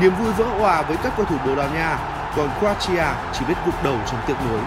Niềm 0.00 0.14
vui 0.14 0.32
vỡ 0.32 0.44
hòa 0.44 0.82
với 0.82 0.96
các 1.02 1.12
cầu 1.16 1.26
thủ 1.26 1.36
Bồ 1.46 1.56
Đào 1.56 1.70
Nha, 1.74 1.98
còn 2.36 2.50
Croatia 2.58 3.06
chỉ 3.32 3.44
biết 3.48 3.54
gục 3.66 3.84
đầu 3.84 3.98
trong 4.06 4.20
tiếc 4.26 4.34
nuối. 4.48 4.60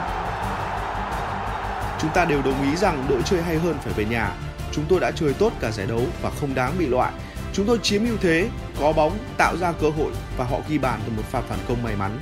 Chúng 2.02 2.12
ta 2.14 2.26
đều 2.26 2.42
đồng 2.42 2.72
ý 2.72 2.76
rằng 2.76 3.06
đội 3.10 3.22
chơi 3.26 3.42
hay 3.42 3.58
hơn 3.58 3.78
phải 3.84 3.94
về 3.94 4.06
nhà. 4.06 4.32
Chúng 4.72 4.86
tôi 4.90 5.00
đã 5.00 5.12
chơi 5.12 5.34
tốt 5.34 5.54
cả 5.60 5.72
giải 5.72 5.88
đấu 5.88 6.02
và 6.22 6.32
không 6.40 6.56
đáng 6.56 6.74
bị 6.80 6.88
loại 6.88 7.12
Chúng 7.54 7.66
tôi 7.66 7.80
chiếm 7.84 8.06
ưu 8.06 8.18
thế, 8.22 8.50
có 8.80 8.92
bóng, 8.92 9.18
tạo 9.38 9.58
ra 9.58 9.72
cơ 9.72 9.90
hội 9.90 10.12
và 10.38 10.46
họ 10.46 10.58
ghi 10.70 10.78
bàn 10.78 11.00
từ 11.06 11.12
một 11.18 11.24
pha 11.32 11.42
phản 11.42 11.60
công 11.68 11.84
may 11.84 11.96
mắn. 11.96 12.20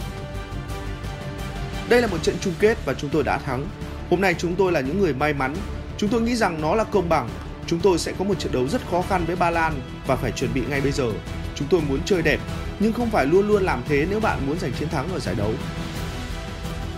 Đây 1.89 2.01
là 2.01 2.07
một 2.07 2.23
trận 2.23 2.35
chung 2.41 2.53
kết 2.59 2.77
và 2.85 2.93
chúng 2.93 3.09
tôi 3.09 3.23
đã 3.23 3.37
thắng. 3.37 3.65
Hôm 4.09 4.21
nay 4.21 4.35
chúng 4.37 4.55
tôi 4.55 4.71
là 4.71 4.79
những 4.79 4.99
người 4.99 5.13
may 5.13 5.33
mắn. 5.33 5.55
Chúng 5.97 6.09
tôi 6.09 6.21
nghĩ 6.21 6.35
rằng 6.35 6.61
nó 6.61 6.75
là 6.75 6.83
công 6.83 7.09
bằng. 7.09 7.29
Chúng 7.67 7.79
tôi 7.79 7.99
sẽ 7.99 8.13
có 8.19 8.25
một 8.25 8.39
trận 8.39 8.51
đấu 8.51 8.67
rất 8.67 8.81
khó 8.91 9.01
khăn 9.09 9.25
với 9.25 9.35
Ba 9.35 9.49
Lan 9.49 9.81
và 10.07 10.15
phải 10.15 10.31
chuẩn 10.31 10.53
bị 10.53 10.61
ngay 10.69 10.81
bây 10.81 10.91
giờ. 10.91 11.11
Chúng 11.55 11.67
tôi 11.67 11.81
muốn 11.89 11.99
chơi 12.05 12.21
đẹp, 12.21 12.39
nhưng 12.79 12.93
không 12.93 13.09
phải 13.09 13.25
luôn 13.25 13.47
luôn 13.47 13.63
làm 13.63 13.81
thế 13.89 14.05
nếu 14.09 14.19
bạn 14.19 14.39
muốn 14.47 14.59
giành 14.59 14.71
chiến 14.79 14.89
thắng 14.89 15.13
ở 15.13 15.19
giải 15.19 15.35
đấu. 15.35 15.51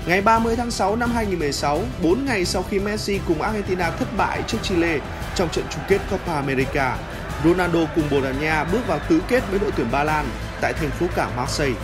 Ngày 0.05 0.21
30 0.21 0.55
tháng 0.55 0.71
6 0.71 0.95
năm 0.95 1.11
2016, 1.11 1.83
4 2.03 2.25
ngày 2.25 2.45
sau 2.45 2.63
khi 2.69 2.79
Messi 2.79 3.19
cùng 3.27 3.41
Argentina 3.41 3.89
thất 3.89 4.17
bại 4.17 4.43
trước 4.47 4.57
Chile 4.63 4.99
trong 5.35 5.49
trận 5.49 5.65
chung 5.69 5.83
kết 5.87 5.99
Copa 6.11 6.33
America, 6.33 6.97
Ronaldo 7.43 7.79
cùng 7.95 8.03
Bồ 8.11 8.21
Đào 8.21 8.33
Nha 8.41 8.63
bước 8.63 8.87
vào 8.87 8.99
tứ 9.09 9.21
kết 9.27 9.43
với 9.49 9.59
đội 9.59 9.71
tuyển 9.77 9.87
Ba 9.91 10.03
Lan 10.03 10.25
tại 10.61 10.73
thành 10.73 10.89
phố 10.89 11.05
cảng 11.15 11.35
Marseille. 11.35 11.79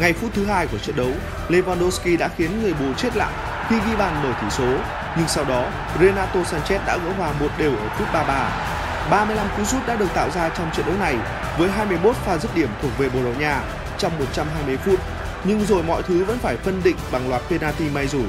Ngày 0.00 0.12
phút 0.12 0.30
thứ 0.34 0.44
hai 0.44 0.66
của 0.66 0.78
trận 0.78 0.96
đấu, 0.96 1.10
Lewandowski 1.48 2.18
đã 2.18 2.28
khiến 2.36 2.62
người 2.62 2.74
bù 2.74 2.92
chết 2.96 3.16
lặng 3.16 3.32
khi 3.68 3.76
ghi 3.86 3.96
bàn 3.96 4.22
mở 4.22 4.32
tỷ 4.42 4.50
số, 4.50 4.78
nhưng 5.16 5.28
sau 5.28 5.44
đó 5.44 5.70
Renato 6.00 6.40
Sanchez 6.40 6.78
đã 6.86 6.98
gỡ 7.04 7.12
hòa 7.18 7.32
một 7.40 7.50
đều 7.58 7.70
ở 7.76 7.88
phút 7.98 8.08
33. 8.12 8.50
35 9.10 9.46
cú 9.56 9.64
sút 9.64 9.86
đã 9.86 9.96
được 9.96 10.14
tạo 10.14 10.30
ra 10.30 10.48
trong 10.48 10.70
trận 10.76 10.86
đấu 10.86 10.96
này 10.98 11.16
với 11.58 11.70
21 11.70 12.16
pha 12.16 12.38
dứt 12.38 12.54
điểm 12.54 12.68
thuộc 12.82 12.98
về 12.98 13.08
Bồ 13.08 13.24
Đào 13.24 13.34
Nha 13.38 13.60
trong 13.98 14.18
120 14.18 14.76
phút, 14.76 15.00
nhưng 15.44 15.66
rồi 15.66 15.82
mọi 15.82 16.02
thứ 16.02 16.24
vẫn 16.24 16.38
phải 16.38 16.56
phân 16.56 16.80
định 16.84 16.96
bằng 17.12 17.28
loạt 17.28 17.42
penalty 17.50 17.88
may 17.90 18.06
rủi. 18.06 18.24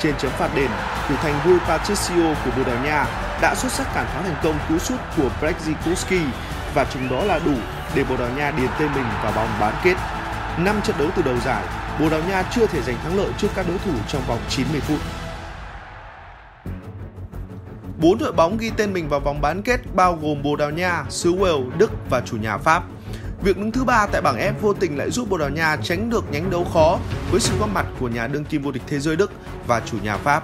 Trên 0.00 0.14
chấm 0.18 0.30
phạt 0.30 0.50
đền, 0.54 0.70
thủ 1.08 1.14
thành 1.22 1.40
Rui 1.44 1.58
Patricio 1.58 2.34
của 2.44 2.50
Bồ 2.56 2.64
Đào 2.64 2.84
Nha 2.84 3.06
đã 3.42 3.54
xuất 3.54 3.72
sắc 3.72 3.94
cản 3.94 4.06
phá 4.06 4.22
thành 4.22 4.36
công 4.42 4.58
cú 4.68 4.78
sút 4.78 4.98
của 5.16 5.28
Brezikowski 5.40 6.20
và 6.74 6.86
chúng 6.92 7.08
đó 7.10 7.24
là 7.24 7.38
đủ 7.38 7.54
để 7.94 8.04
Bồ 8.04 8.16
Đào 8.16 8.28
Nha 8.36 8.50
điền 8.50 8.68
tên 8.78 8.88
mình 8.94 9.06
vào 9.22 9.32
vòng 9.32 9.48
bán 9.60 9.74
kết. 9.84 9.94
5 10.58 10.80
trận 10.84 10.96
đấu 10.98 11.08
từ 11.16 11.22
đầu 11.22 11.36
giải, 11.44 11.62
Bồ 12.00 12.08
Đào 12.08 12.20
Nha 12.28 12.42
chưa 12.42 12.66
thể 12.66 12.82
giành 12.82 12.96
thắng 13.02 13.16
lợi 13.16 13.30
trước 13.38 13.48
các 13.54 13.66
đối 13.68 13.78
thủ 13.78 13.92
trong 14.08 14.22
vòng 14.26 14.40
90 14.48 14.80
phút. 14.80 14.98
Bốn 18.00 18.18
đội 18.18 18.32
bóng 18.32 18.58
ghi 18.58 18.70
tên 18.76 18.92
mình 18.92 19.08
vào 19.08 19.20
vòng 19.20 19.40
bán 19.40 19.62
kết 19.62 19.80
bao 19.94 20.18
gồm 20.22 20.42
Bồ 20.42 20.56
Đào 20.56 20.70
Nha, 20.70 21.04
xứ 21.08 21.32
Wales, 21.32 21.78
Đức 21.78 21.90
và 22.10 22.20
chủ 22.20 22.36
nhà 22.36 22.58
Pháp. 22.58 22.82
Việc 23.42 23.56
đứng 23.56 23.72
thứ 23.72 23.84
ba 23.84 24.06
tại 24.12 24.22
bảng 24.22 24.38
F 24.38 24.52
vô 24.60 24.72
tình 24.72 24.98
lại 24.98 25.10
giúp 25.10 25.30
Bồ 25.30 25.38
Đào 25.38 25.48
Nha 25.48 25.76
tránh 25.82 26.10
được 26.10 26.24
nhánh 26.30 26.50
đấu 26.50 26.66
khó 26.72 26.98
với 27.30 27.40
sự 27.40 27.58
góp 27.58 27.68
mặt 27.74 27.86
của 28.00 28.08
nhà 28.08 28.26
đương 28.26 28.44
kim 28.44 28.62
vô 28.62 28.70
địch 28.70 28.82
thế 28.86 28.98
giới 28.98 29.16
Đức 29.16 29.32
và 29.66 29.80
chủ 29.80 29.96
nhà 30.02 30.16
Pháp. 30.16 30.42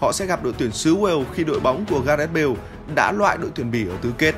Họ 0.00 0.12
sẽ 0.12 0.26
gặp 0.26 0.44
đội 0.44 0.52
tuyển 0.58 0.72
xứ 0.72 0.96
Wales 0.96 1.24
khi 1.34 1.44
đội 1.44 1.60
bóng 1.60 1.84
của 1.90 2.00
Gareth 2.00 2.32
Bale 2.32 2.54
đã 2.94 3.12
loại 3.12 3.38
đội 3.38 3.50
tuyển 3.54 3.70
Bỉ 3.70 3.88
ở 3.88 3.94
tứ 4.02 4.12
kết. 4.18 4.34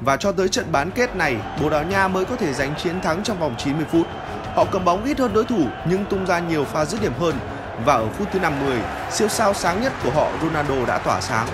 Và 0.00 0.16
cho 0.16 0.32
tới 0.32 0.48
trận 0.48 0.66
bán 0.72 0.90
kết 0.90 1.16
này, 1.16 1.36
Bồ 1.62 1.70
Đào 1.70 1.84
Nha 1.84 2.08
mới 2.08 2.24
có 2.24 2.36
thể 2.36 2.52
giành 2.52 2.74
chiến 2.82 3.00
thắng 3.00 3.22
trong 3.22 3.38
vòng 3.38 3.54
90 3.58 3.86
phút. 3.92 4.06
Họ 4.54 4.64
cầm 4.64 4.84
bóng 4.84 5.04
ít 5.04 5.18
hơn 5.18 5.32
đối 5.34 5.44
thủ 5.44 5.66
nhưng 5.90 6.04
tung 6.04 6.26
ra 6.26 6.38
nhiều 6.38 6.64
pha 6.64 6.84
dứt 6.84 7.02
điểm 7.02 7.12
hơn 7.18 7.34
và 7.84 7.94
ở 7.94 8.06
phút 8.08 8.28
thứ 8.32 8.38
50, 8.38 8.78
siêu 9.10 9.28
sao 9.28 9.54
sáng 9.54 9.82
nhất 9.82 9.92
của 10.04 10.10
họ 10.10 10.28
Ronaldo 10.42 10.86
đã 10.86 10.98
tỏa 10.98 11.20
sáng. 11.20 11.46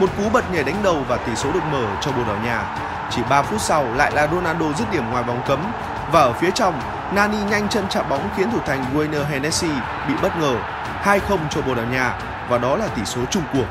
Một 0.00 0.10
cú 0.16 0.28
bật 0.32 0.52
nhảy 0.52 0.64
đánh 0.64 0.82
đầu 0.82 1.04
và 1.08 1.16
tỷ 1.16 1.34
số 1.34 1.52
được 1.52 1.64
mở 1.72 1.84
cho 2.00 2.12
Bồ 2.12 2.24
Đào 2.24 2.36
Nha. 2.44 2.76
Chỉ 3.10 3.22
3 3.30 3.42
phút 3.42 3.60
sau 3.60 3.94
lại 3.94 4.12
là 4.14 4.26
Ronaldo 4.26 4.66
dứt 4.78 4.90
điểm 4.92 5.10
ngoài 5.10 5.24
vòng 5.24 5.42
cấm 5.46 5.72
và 6.12 6.20
ở 6.20 6.32
phía 6.32 6.50
trong, 6.50 6.80
Nani 7.14 7.36
nhanh 7.50 7.68
chân 7.68 7.84
chạm 7.90 8.08
bóng 8.08 8.30
khiến 8.36 8.50
thủ 8.50 8.58
thành 8.66 8.84
Werner 8.94 9.24
Hennessy 9.24 9.70
bị 10.08 10.14
bất 10.22 10.38
ngờ 10.40 10.56
2-0 11.04 11.18
cho 11.50 11.62
Bồ 11.62 11.74
Đào 11.74 11.86
Nha 11.86 12.18
và 12.48 12.58
đó 12.58 12.76
là 12.76 12.86
tỷ 12.88 13.04
số 13.04 13.20
chung 13.30 13.42
cuộc. 13.52 13.66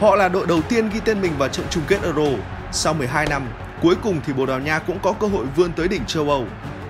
Họ 0.00 0.16
là 0.16 0.28
đội 0.28 0.46
đầu 0.46 0.60
tiên 0.68 0.90
ghi 0.90 1.00
tên 1.00 1.20
mình 1.20 1.32
vào 1.38 1.48
trận 1.48 1.66
chung 1.70 1.84
kết 1.88 2.02
Euro 2.02 2.38
sau 2.72 2.94
12 2.94 3.26
năm. 3.26 3.42
Cuối 3.82 3.94
cùng 4.02 4.20
thì 4.26 4.32
Bồ 4.32 4.46
Đào 4.46 4.58
Nha 4.58 4.78
cũng 4.78 4.98
có 5.02 5.12
cơ 5.12 5.26
hội 5.26 5.46
vươn 5.56 5.72
tới 5.72 5.88
đỉnh 5.88 6.04
châu 6.04 6.30
Âu. 6.30 6.44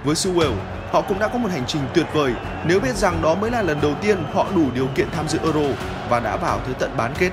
Với 0.04 0.14
xứ 0.14 0.32
Wales, 0.32 0.54
họ 0.92 1.00
cũng 1.00 1.18
đã 1.18 1.28
có 1.28 1.38
một 1.38 1.50
hành 1.50 1.64
trình 1.66 1.82
tuyệt 1.94 2.06
vời 2.14 2.35
nếu 2.64 2.80
biết 2.80 2.97
rằng 2.97 3.23
đó 3.23 3.35
mới 3.35 3.50
là 3.50 3.62
lần 3.62 3.80
đầu 3.80 3.94
tiên 4.02 4.25
họ 4.32 4.47
đủ 4.54 4.70
điều 4.75 4.87
kiện 4.94 5.09
tham 5.11 5.28
dự 5.28 5.38
Euro 5.42 5.75
và 6.09 6.20
đã 6.20 6.37
vào 6.37 6.59
tới 6.59 6.75
tận 6.78 6.97
bán 6.97 7.14
kết. 7.18 7.30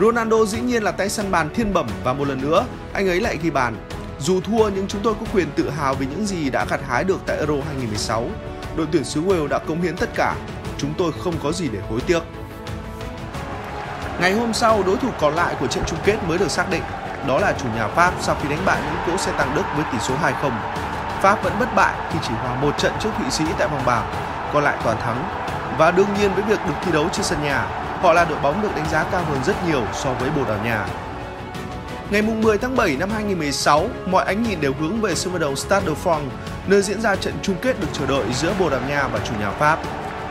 Ronaldo 0.00 0.44
dĩ 0.44 0.60
nhiên 0.60 0.82
là 0.82 0.92
tay 0.92 1.08
săn 1.08 1.30
bàn 1.30 1.50
thiên 1.54 1.72
bẩm 1.72 1.86
và 2.04 2.12
một 2.12 2.28
lần 2.28 2.40
nữa 2.40 2.64
anh 2.92 3.08
ấy 3.08 3.20
lại 3.20 3.38
ghi 3.42 3.50
bàn. 3.50 3.76
Dù 4.18 4.40
thua 4.40 4.68
nhưng 4.68 4.86
chúng 4.88 5.00
tôi 5.02 5.14
có 5.14 5.26
quyền 5.32 5.50
tự 5.56 5.70
hào 5.70 5.94
vì 5.94 6.06
những 6.06 6.26
gì 6.26 6.50
đã 6.50 6.64
gặt 6.70 6.80
hái 6.88 7.04
được 7.04 7.20
tại 7.26 7.36
Euro 7.36 7.54
2016. 7.54 8.24
Đội 8.76 8.86
tuyển 8.92 9.04
xứ 9.04 9.22
Wales 9.22 9.48
đã 9.48 9.58
cống 9.58 9.82
hiến 9.82 9.96
tất 9.96 10.10
cả. 10.14 10.34
Chúng 10.78 10.94
tôi 10.98 11.12
không 11.24 11.34
có 11.42 11.52
gì 11.52 11.68
để 11.72 11.78
hối 11.88 12.00
tiếc. 12.00 12.20
Ngày 14.20 14.32
hôm 14.32 14.52
sau, 14.52 14.82
đối 14.82 14.96
thủ 14.96 15.08
còn 15.20 15.34
lại 15.34 15.54
của 15.60 15.66
trận 15.66 15.84
chung 15.86 15.98
kết 16.04 16.16
mới 16.28 16.38
được 16.38 16.50
xác 16.50 16.70
định. 16.70 16.82
Đó 17.28 17.38
là 17.38 17.54
chủ 17.62 17.68
nhà 17.76 17.88
Pháp 17.88 18.14
sau 18.20 18.36
khi 18.42 18.48
đánh 18.48 18.64
bại 18.66 18.82
những 18.84 19.00
cỗ 19.06 19.22
xe 19.22 19.32
tăng 19.38 19.54
Đức 19.54 19.62
với 19.76 19.84
tỷ 19.92 19.98
số 19.98 20.14
2-0. 20.22 20.85
Pháp 21.20 21.42
vẫn 21.42 21.52
bất 21.58 21.74
bại 21.74 21.94
khi 22.12 22.18
chỉ 22.22 22.34
hòa 22.42 22.54
một 22.54 22.78
trận 22.78 22.92
trước 23.00 23.10
Thụy 23.18 23.30
Sĩ 23.30 23.44
tại 23.58 23.68
vòng 23.68 23.82
bảng, 23.86 24.12
còn 24.52 24.64
lại 24.64 24.76
toàn 24.84 24.96
thắng. 25.00 25.28
Và 25.78 25.90
đương 25.90 26.08
nhiên 26.18 26.34
với 26.34 26.42
việc 26.42 26.58
được 26.66 26.74
thi 26.82 26.92
đấu 26.92 27.08
trên 27.12 27.24
sân 27.24 27.42
nhà, 27.44 27.66
họ 28.02 28.12
là 28.12 28.24
đội 28.24 28.38
bóng 28.42 28.62
được 28.62 28.76
đánh 28.76 28.88
giá 28.88 29.04
cao 29.12 29.22
hơn 29.28 29.38
rất 29.44 29.54
nhiều 29.66 29.82
so 29.92 30.12
với 30.12 30.30
Bồ 30.30 30.44
Đào 30.44 30.58
Nha. 30.64 30.86
Ngày 32.10 32.22
10 32.22 32.58
tháng 32.58 32.76
7 32.76 32.96
năm 32.96 33.10
2016, 33.10 33.86
mọi 34.06 34.24
ánh 34.24 34.42
nhìn 34.42 34.60
đều 34.60 34.72
hướng 34.80 35.00
về 35.00 35.14
sân 35.14 35.32
vận 35.32 35.42
động 35.42 35.56
Stade 35.56 35.86
de 35.86 35.92
France, 36.04 36.28
nơi 36.66 36.82
diễn 36.82 37.00
ra 37.00 37.16
trận 37.16 37.34
chung 37.42 37.56
kết 37.62 37.80
được 37.80 37.88
chờ 37.92 38.06
đợi 38.06 38.32
giữa 38.32 38.52
Bồ 38.58 38.70
Đào 38.70 38.80
Nha 38.88 39.08
và 39.12 39.18
chủ 39.24 39.34
nhà 39.40 39.50
Pháp. 39.50 39.78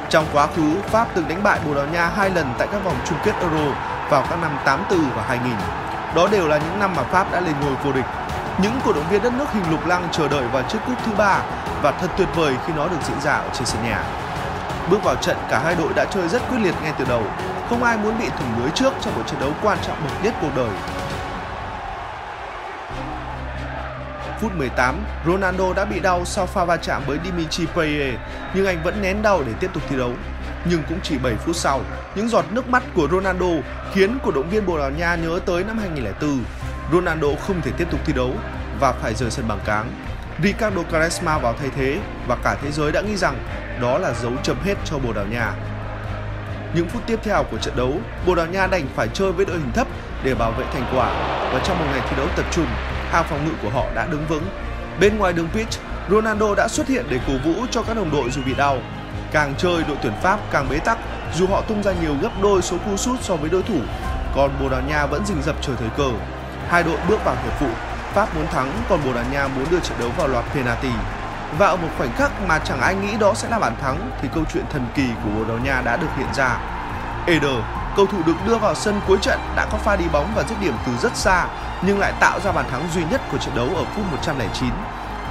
Trong 0.09 0.25
quá 0.33 0.47
khứ, 0.55 0.75
Pháp 0.89 1.07
từng 1.15 1.27
đánh 1.27 1.43
bại 1.43 1.59
Bồ 1.67 1.73
Đào 1.73 1.85
Nha 1.93 2.11
hai 2.15 2.29
lần 2.29 2.53
tại 2.57 2.67
các 2.71 2.83
vòng 2.83 2.95
chung 3.05 3.17
kết 3.23 3.33
Euro 3.39 3.75
vào 4.09 4.25
các 4.29 4.39
năm 4.41 4.57
84 4.65 5.09
và 5.15 5.23
2000. 5.27 5.53
Đó 6.15 6.27
đều 6.31 6.47
là 6.47 6.57
những 6.57 6.79
năm 6.79 6.95
mà 6.95 7.03
Pháp 7.03 7.31
đã 7.31 7.39
lên 7.39 7.55
ngôi 7.61 7.73
vô 7.83 7.91
địch. 7.91 8.05
Những 8.61 8.79
cổ 8.85 8.93
động 8.93 9.09
viên 9.09 9.23
đất 9.23 9.33
nước 9.33 9.45
hình 9.53 9.71
lục 9.71 9.85
lăng 9.87 10.07
chờ 10.11 10.27
đợi 10.27 10.47
vào 10.47 10.63
chiếc 10.69 10.79
cúp 10.87 10.95
thứ 11.05 11.11
ba 11.17 11.41
và 11.81 11.91
thật 11.91 12.07
tuyệt 12.17 12.27
vời 12.35 12.55
khi 12.65 12.73
nó 12.75 12.87
được 12.87 12.97
diễn 13.07 13.21
ra 13.21 13.33
ở 13.33 13.49
trên 13.53 13.65
sân 13.65 13.83
nhà. 13.83 14.03
Bước 14.89 15.03
vào 15.03 15.15
trận, 15.15 15.37
cả 15.49 15.59
hai 15.59 15.75
đội 15.75 15.93
đã 15.93 16.05
chơi 16.05 16.27
rất 16.27 16.41
quyết 16.49 16.57
liệt 16.63 16.75
ngay 16.83 16.93
từ 16.99 17.05
đầu. 17.05 17.23
Không 17.69 17.83
ai 17.83 17.97
muốn 17.97 18.19
bị 18.19 18.25
thủng 18.39 18.61
lưới 18.61 18.71
trước 18.71 18.93
trong 19.01 19.15
một 19.15 19.23
trận 19.27 19.39
đấu 19.39 19.51
quan 19.63 19.77
trọng 19.87 20.03
bậc 20.03 20.23
nhất 20.23 20.33
cuộc 20.41 20.49
đời. 20.55 20.69
Phút 24.41 24.51
18, 24.57 24.95
Ronaldo 25.25 25.73
đã 25.73 25.85
bị 25.85 25.99
đau 25.99 26.25
sau 26.25 26.45
pha 26.45 26.65
va 26.65 26.77
chạm 26.77 27.01
với 27.07 27.19
Dimitri 27.25 27.65
Payet, 27.65 28.19
nhưng 28.53 28.65
anh 28.65 28.83
vẫn 28.83 29.01
nén 29.01 29.21
đau 29.21 29.43
để 29.47 29.53
tiếp 29.59 29.69
tục 29.73 29.83
thi 29.89 29.97
đấu. 29.97 30.11
Nhưng 30.65 30.83
cũng 30.89 30.99
chỉ 31.03 31.17
7 31.17 31.35
phút 31.35 31.55
sau, 31.55 31.81
những 32.15 32.29
giọt 32.29 32.45
nước 32.51 32.69
mắt 32.69 32.83
của 32.95 33.07
Ronaldo 33.11 33.61
khiến 33.93 34.17
cổ 34.23 34.31
động 34.31 34.49
viên 34.49 34.65
Bồ 34.65 34.77
Đào 34.77 34.89
Nha 34.89 35.15
nhớ 35.15 35.39
tới 35.45 35.63
năm 35.63 35.77
2004. 35.77 36.39
Ronaldo 36.91 37.27
không 37.47 37.61
thể 37.61 37.71
tiếp 37.77 37.87
tục 37.91 37.99
thi 38.05 38.13
đấu 38.13 38.31
và 38.79 38.91
phải 38.91 39.13
rời 39.13 39.31
sân 39.31 39.47
bằng 39.47 39.59
cáng. 39.65 39.91
Ricardo 40.43 40.81
Quaresma 40.91 41.37
vào 41.37 41.53
thay 41.59 41.69
thế 41.75 41.99
và 42.27 42.35
cả 42.43 42.55
thế 42.61 42.71
giới 42.71 42.91
đã 42.91 43.01
nghĩ 43.01 43.17
rằng 43.17 43.35
đó 43.81 43.97
là 43.97 44.13
dấu 44.13 44.31
chấm 44.43 44.57
hết 44.65 44.73
cho 44.85 44.97
Bồ 44.97 45.13
Đào 45.13 45.25
Nha. 45.25 45.51
Những 46.75 46.89
phút 46.89 47.01
tiếp 47.07 47.19
theo 47.23 47.43
của 47.51 47.57
trận 47.57 47.75
đấu, 47.75 47.93
Bồ 48.25 48.35
Đào 48.35 48.45
Nha 48.45 48.67
đành 48.67 48.87
phải 48.95 49.07
chơi 49.13 49.31
với 49.31 49.45
đội 49.45 49.57
hình 49.57 49.71
thấp 49.73 49.87
để 50.23 50.35
bảo 50.35 50.51
vệ 50.51 50.65
thành 50.73 50.85
quả 50.95 51.07
và 51.53 51.61
trong 51.63 51.79
một 51.79 51.85
ngày 51.91 52.01
thi 52.09 52.15
đấu 52.17 52.27
tập 52.35 52.45
trung, 52.51 52.65
hàng 53.11 53.25
phòng 53.29 53.45
ngự 53.45 53.51
của 53.61 53.69
họ 53.69 53.85
đã 53.95 54.07
đứng 54.11 54.25
vững. 54.27 54.43
Bên 54.99 55.17
ngoài 55.17 55.33
đường 55.33 55.49
pitch, 55.53 55.79
Ronaldo 56.09 56.55
đã 56.55 56.67
xuất 56.67 56.87
hiện 56.87 57.05
để 57.09 57.19
cổ 57.27 57.33
vũ 57.45 57.65
cho 57.71 57.83
các 57.83 57.93
đồng 57.93 58.11
đội 58.11 58.29
dù 58.29 58.41
bị 58.45 58.53
đau. 58.53 58.77
Càng 59.31 59.53
chơi, 59.57 59.83
đội 59.87 59.97
tuyển 60.03 60.13
Pháp 60.21 60.39
càng 60.51 60.69
bế 60.69 60.79
tắc 60.79 60.97
dù 61.35 61.47
họ 61.47 61.61
tung 61.61 61.83
ra 61.83 61.91
nhiều 62.01 62.15
gấp 62.21 62.31
đôi 62.41 62.61
số 62.61 62.77
cú 62.85 62.97
sút 62.97 63.21
so 63.21 63.35
với 63.35 63.49
đối 63.49 63.61
thủ. 63.61 63.79
Còn 64.35 64.51
Bồ 64.61 64.69
Đào 64.69 64.81
Nha 64.81 65.05
vẫn 65.05 65.25
rình 65.25 65.41
rập 65.41 65.55
chờ 65.61 65.73
thời 65.79 65.89
cơ. 65.97 66.09
Hai 66.69 66.83
đội 66.83 66.97
bước 67.07 67.25
vào 67.25 67.35
hiệp 67.43 67.53
phụ, 67.59 67.67
Pháp 68.13 68.35
muốn 68.35 68.47
thắng 68.47 68.71
còn 68.89 68.99
Bồ 69.05 69.13
Đào 69.13 69.23
Nha 69.31 69.47
muốn 69.47 69.65
đưa 69.71 69.79
trận 69.79 69.99
đấu 69.99 70.09
vào 70.17 70.27
loạt 70.27 70.45
penalty. 70.53 70.91
Và 71.57 71.67
ở 71.67 71.75
một 71.75 71.87
khoảnh 71.97 72.13
khắc 72.17 72.31
mà 72.47 72.59
chẳng 72.59 72.81
ai 72.81 72.95
nghĩ 72.95 73.17
đó 73.19 73.33
sẽ 73.33 73.49
là 73.49 73.59
bàn 73.59 73.75
thắng 73.81 74.11
thì 74.21 74.29
câu 74.33 74.43
chuyện 74.53 74.65
thần 74.69 74.87
kỳ 74.95 75.07
của 75.23 75.29
Bồ 75.29 75.45
Đào 75.45 75.57
Nha 75.57 75.81
đã 75.81 75.97
được 75.97 76.07
hiện 76.17 76.33
ra. 76.33 76.57
Eder, 77.27 77.59
cầu 77.95 78.05
thủ 78.05 78.17
được 78.25 78.33
đưa 78.45 78.57
vào 78.57 78.75
sân 78.75 79.01
cuối 79.07 79.17
trận 79.21 79.39
đã 79.55 79.67
có 79.71 79.77
pha 79.77 79.95
đi 79.95 80.05
bóng 80.11 80.31
và 80.35 80.43
dứt 80.49 80.55
điểm 80.61 80.73
từ 80.85 80.91
rất 81.01 81.15
xa 81.15 81.45
nhưng 81.81 81.99
lại 81.99 82.13
tạo 82.19 82.39
ra 82.39 82.51
bàn 82.51 82.65
thắng 82.71 82.89
duy 82.93 83.03
nhất 83.11 83.21
của 83.31 83.37
trận 83.37 83.55
đấu 83.55 83.67
ở 83.75 83.83
phút 83.95 84.05
109. 84.11 84.69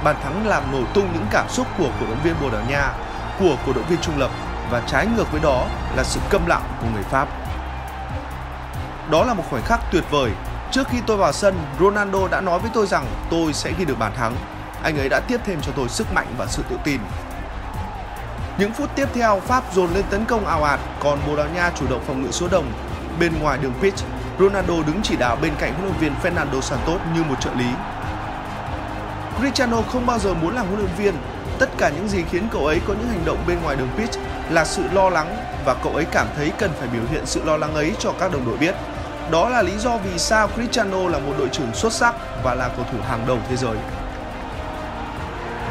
Bàn 0.03 0.15
thắng 0.23 0.47
làm 0.47 0.63
nổ 0.71 0.81
tung 0.93 1.13
những 1.13 1.25
cảm 1.31 1.49
xúc 1.49 1.67
của 1.77 1.89
cổ 1.99 2.05
động 2.09 2.19
viên 2.23 2.35
Bồ 2.41 2.49
Đào 2.49 2.61
Nha, 2.69 2.91
của 3.39 3.55
cổ 3.65 3.73
động 3.73 3.85
viên 3.89 4.01
trung 4.01 4.19
lập 4.19 4.29
và 4.71 4.81
trái 4.87 5.07
ngược 5.15 5.31
với 5.31 5.41
đó 5.41 5.65
là 5.95 6.03
sự 6.03 6.19
câm 6.29 6.45
lặng 6.45 6.63
của 6.81 6.87
người 6.93 7.03
Pháp. 7.03 7.27
Đó 9.11 9.23
là 9.23 9.33
một 9.33 9.43
khoảnh 9.49 9.63
khắc 9.65 9.79
tuyệt 9.91 10.03
vời. 10.11 10.31
Trước 10.75 10.87
khi 10.89 10.97
tôi 11.07 11.17
vào 11.17 11.31
sân, 11.31 11.55
Ronaldo 11.79 12.27
đã 12.27 12.41
nói 12.41 12.59
với 12.59 12.71
tôi 12.73 12.87
rằng 12.87 13.05
tôi 13.29 13.53
sẽ 13.53 13.71
ghi 13.77 13.85
được 13.85 13.99
bàn 13.99 14.11
thắng. 14.15 14.35
Anh 14.83 14.97
ấy 14.97 15.09
đã 15.09 15.19
tiếp 15.27 15.37
thêm 15.45 15.61
cho 15.61 15.71
tôi 15.75 15.89
sức 15.89 16.13
mạnh 16.13 16.27
và 16.37 16.45
sự 16.45 16.63
tự 16.69 16.77
tin. 16.83 17.01
Những 18.57 18.73
phút 18.73 18.89
tiếp 18.95 19.09
theo, 19.13 19.39
Pháp 19.39 19.63
dồn 19.73 19.93
lên 19.93 20.03
tấn 20.09 20.25
công 20.25 20.45
ào 20.45 20.63
ạt, 20.63 20.79
còn 20.99 21.19
Bồ 21.27 21.35
Đào 21.35 21.47
Nha 21.55 21.71
chủ 21.75 21.85
động 21.89 22.03
phòng 22.07 22.21
ngự 22.21 22.31
số 22.31 22.47
đồng. 22.47 22.71
Bên 23.19 23.39
ngoài 23.39 23.57
đường 23.61 23.73
pitch, 23.81 24.03
Ronaldo 24.39 24.73
đứng 24.87 24.99
chỉ 25.03 25.15
đạo 25.15 25.37
bên 25.41 25.53
cạnh 25.59 25.73
huấn 25.73 25.85
luyện 25.85 25.99
viên 25.99 26.13
Fernando 26.23 26.61
Santos 26.61 27.01
như 27.15 27.23
một 27.23 27.35
trợ 27.39 27.49
lý. 27.57 27.69
Cristiano 29.39 29.81
không 29.81 30.05
bao 30.05 30.19
giờ 30.19 30.33
muốn 30.33 30.55
làm 30.55 30.67
huấn 30.67 30.79
luyện 30.79 30.95
viên. 30.97 31.15
Tất 31.59 31.69
cả 31.77 31.89
những 31.89 32.07
gì 32.07 32.23
khiến 32.31 32.47
cậu 32.51 32.65
ấy 32.65 32.81
có 32.87 32.93
những 32.93 33.09
hành 33.09 33.25
động 33.25 33.37
bên 33.47 33.61
ngoài 33.63 33.75
đường 33.75 33.89
pitch 33.97 34.19
là 34.49 34.65
sự 34.65 34.83
lo 34.93 35.09
lắng 35.09 35.37
và 35.65 35.73
cậu 35.83 35.95
ấy 35.95 36.05
cảm 36.11 36.27
thấy 36.35 36.51
cần 36.57 36.71
phải 36.79 36.87
biểu 36.87 37.03
hiện 37.11 37.25
sự 37.25 37.43
lo 37.43 37.57
lắng 37.57 37.73
ấy 37.73 37.95
cho 37.99 38.11
các 38.19 38.31
đồng 38.31 38.45
đội 38.45 38.57
biết. 38.57 38.75
Đó 39.31 39.49
là 39.49 39.61
lý 39.61 39.77
do 39.77 39.97
vì 39.97 40.19
sao 40.19 40.47
Cristiano 40.47 41.07
là 41.09 41.19
một 41.19 41.33
đội 41.37 41.49
trưởng 41.49 41.73
xuất 41.73 41.93
sắc 41.93 42.15
và 42.43 42.55
là 42.55 42.67
cầu 42.67 42.85
thủ 42.91 42.97
hàng 43.09 43.25
đầu 43.27 43.37
thế 43.49 43.55
giới. 43.55 43.77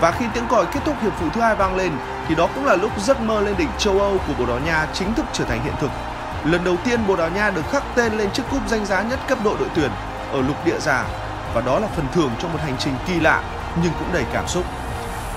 Và 0.00 0.10
khi 0.10 0.24
tiếng 0.34 0.46
còi 0.48 0.66
kết 0.66 0.80
thúc 0.84 0.96
hiệp 1.02 1.12
phụ 1.20 1.26
thứ 1.34 1.40
hai 1.40 1.54
vang 1.54 1.76
lên 1.76 1.92
thì 2.28 2.34
đó 2.34 2.48
cũng 2.54 2.64
là 2.64 2.76
lúc 2.76 2.90
giấc 3.00 3.20
mơ 3.20 3.40
lên 3.40 3.54
đỉnh 3.58 3.68
châu 3.78 4.00
Âu 4.00 4.18
của 4.26 4.34
Bồ 4.38 4.46
Đào 4.46 4.58
Nha 4.58 4.86
chính 4.92 5.14
thức 5.14 5.26
trở 5.32 5.44
thành 5.44 5.64
hiện 5.64 5.74
thực. 5.80 5.90
Lần 6.44 6.64
đầu 6.64 6.76
tiên 6.84 7.06
Bồ 7.06 7.16
Đào 7.16 7.30
Nha 7.30 7.50
được 7.50 7.70
khắc 7.72 7.82
tên 7.94 8.18
lên 8.18 8.30
chiếc 8.30 8.42
cúp 8.50 8.60
danh 8.68 8.86
giá 8.86 9.02
nhất 9.02 9.18
cấp 9.28 9.38
độ 9.44 9.56
đội 9.58 9.68
tuyển 9.74 9.90
ở 10.32 10.40
lục 10.40 10.64
địa 10.64 10.78
già 10.80 11.04
và 11.54 11.60
đó 11.60 11.78
là 11.78 11.88
phần 11.96 12.06
thưởng 12.14 12.30
cho 12.42 12.48
một 12.48 12.58
hành 12.60 12.76
trình 12.78 12.94
kỳ 13.06 13.20
lạ 13.20 13.42
nhưng 13.82 13.92
cũng 13.98 14.12
đầy 14.12 14.24
cảm 14.32 14.48
xúc. 14.48 14.64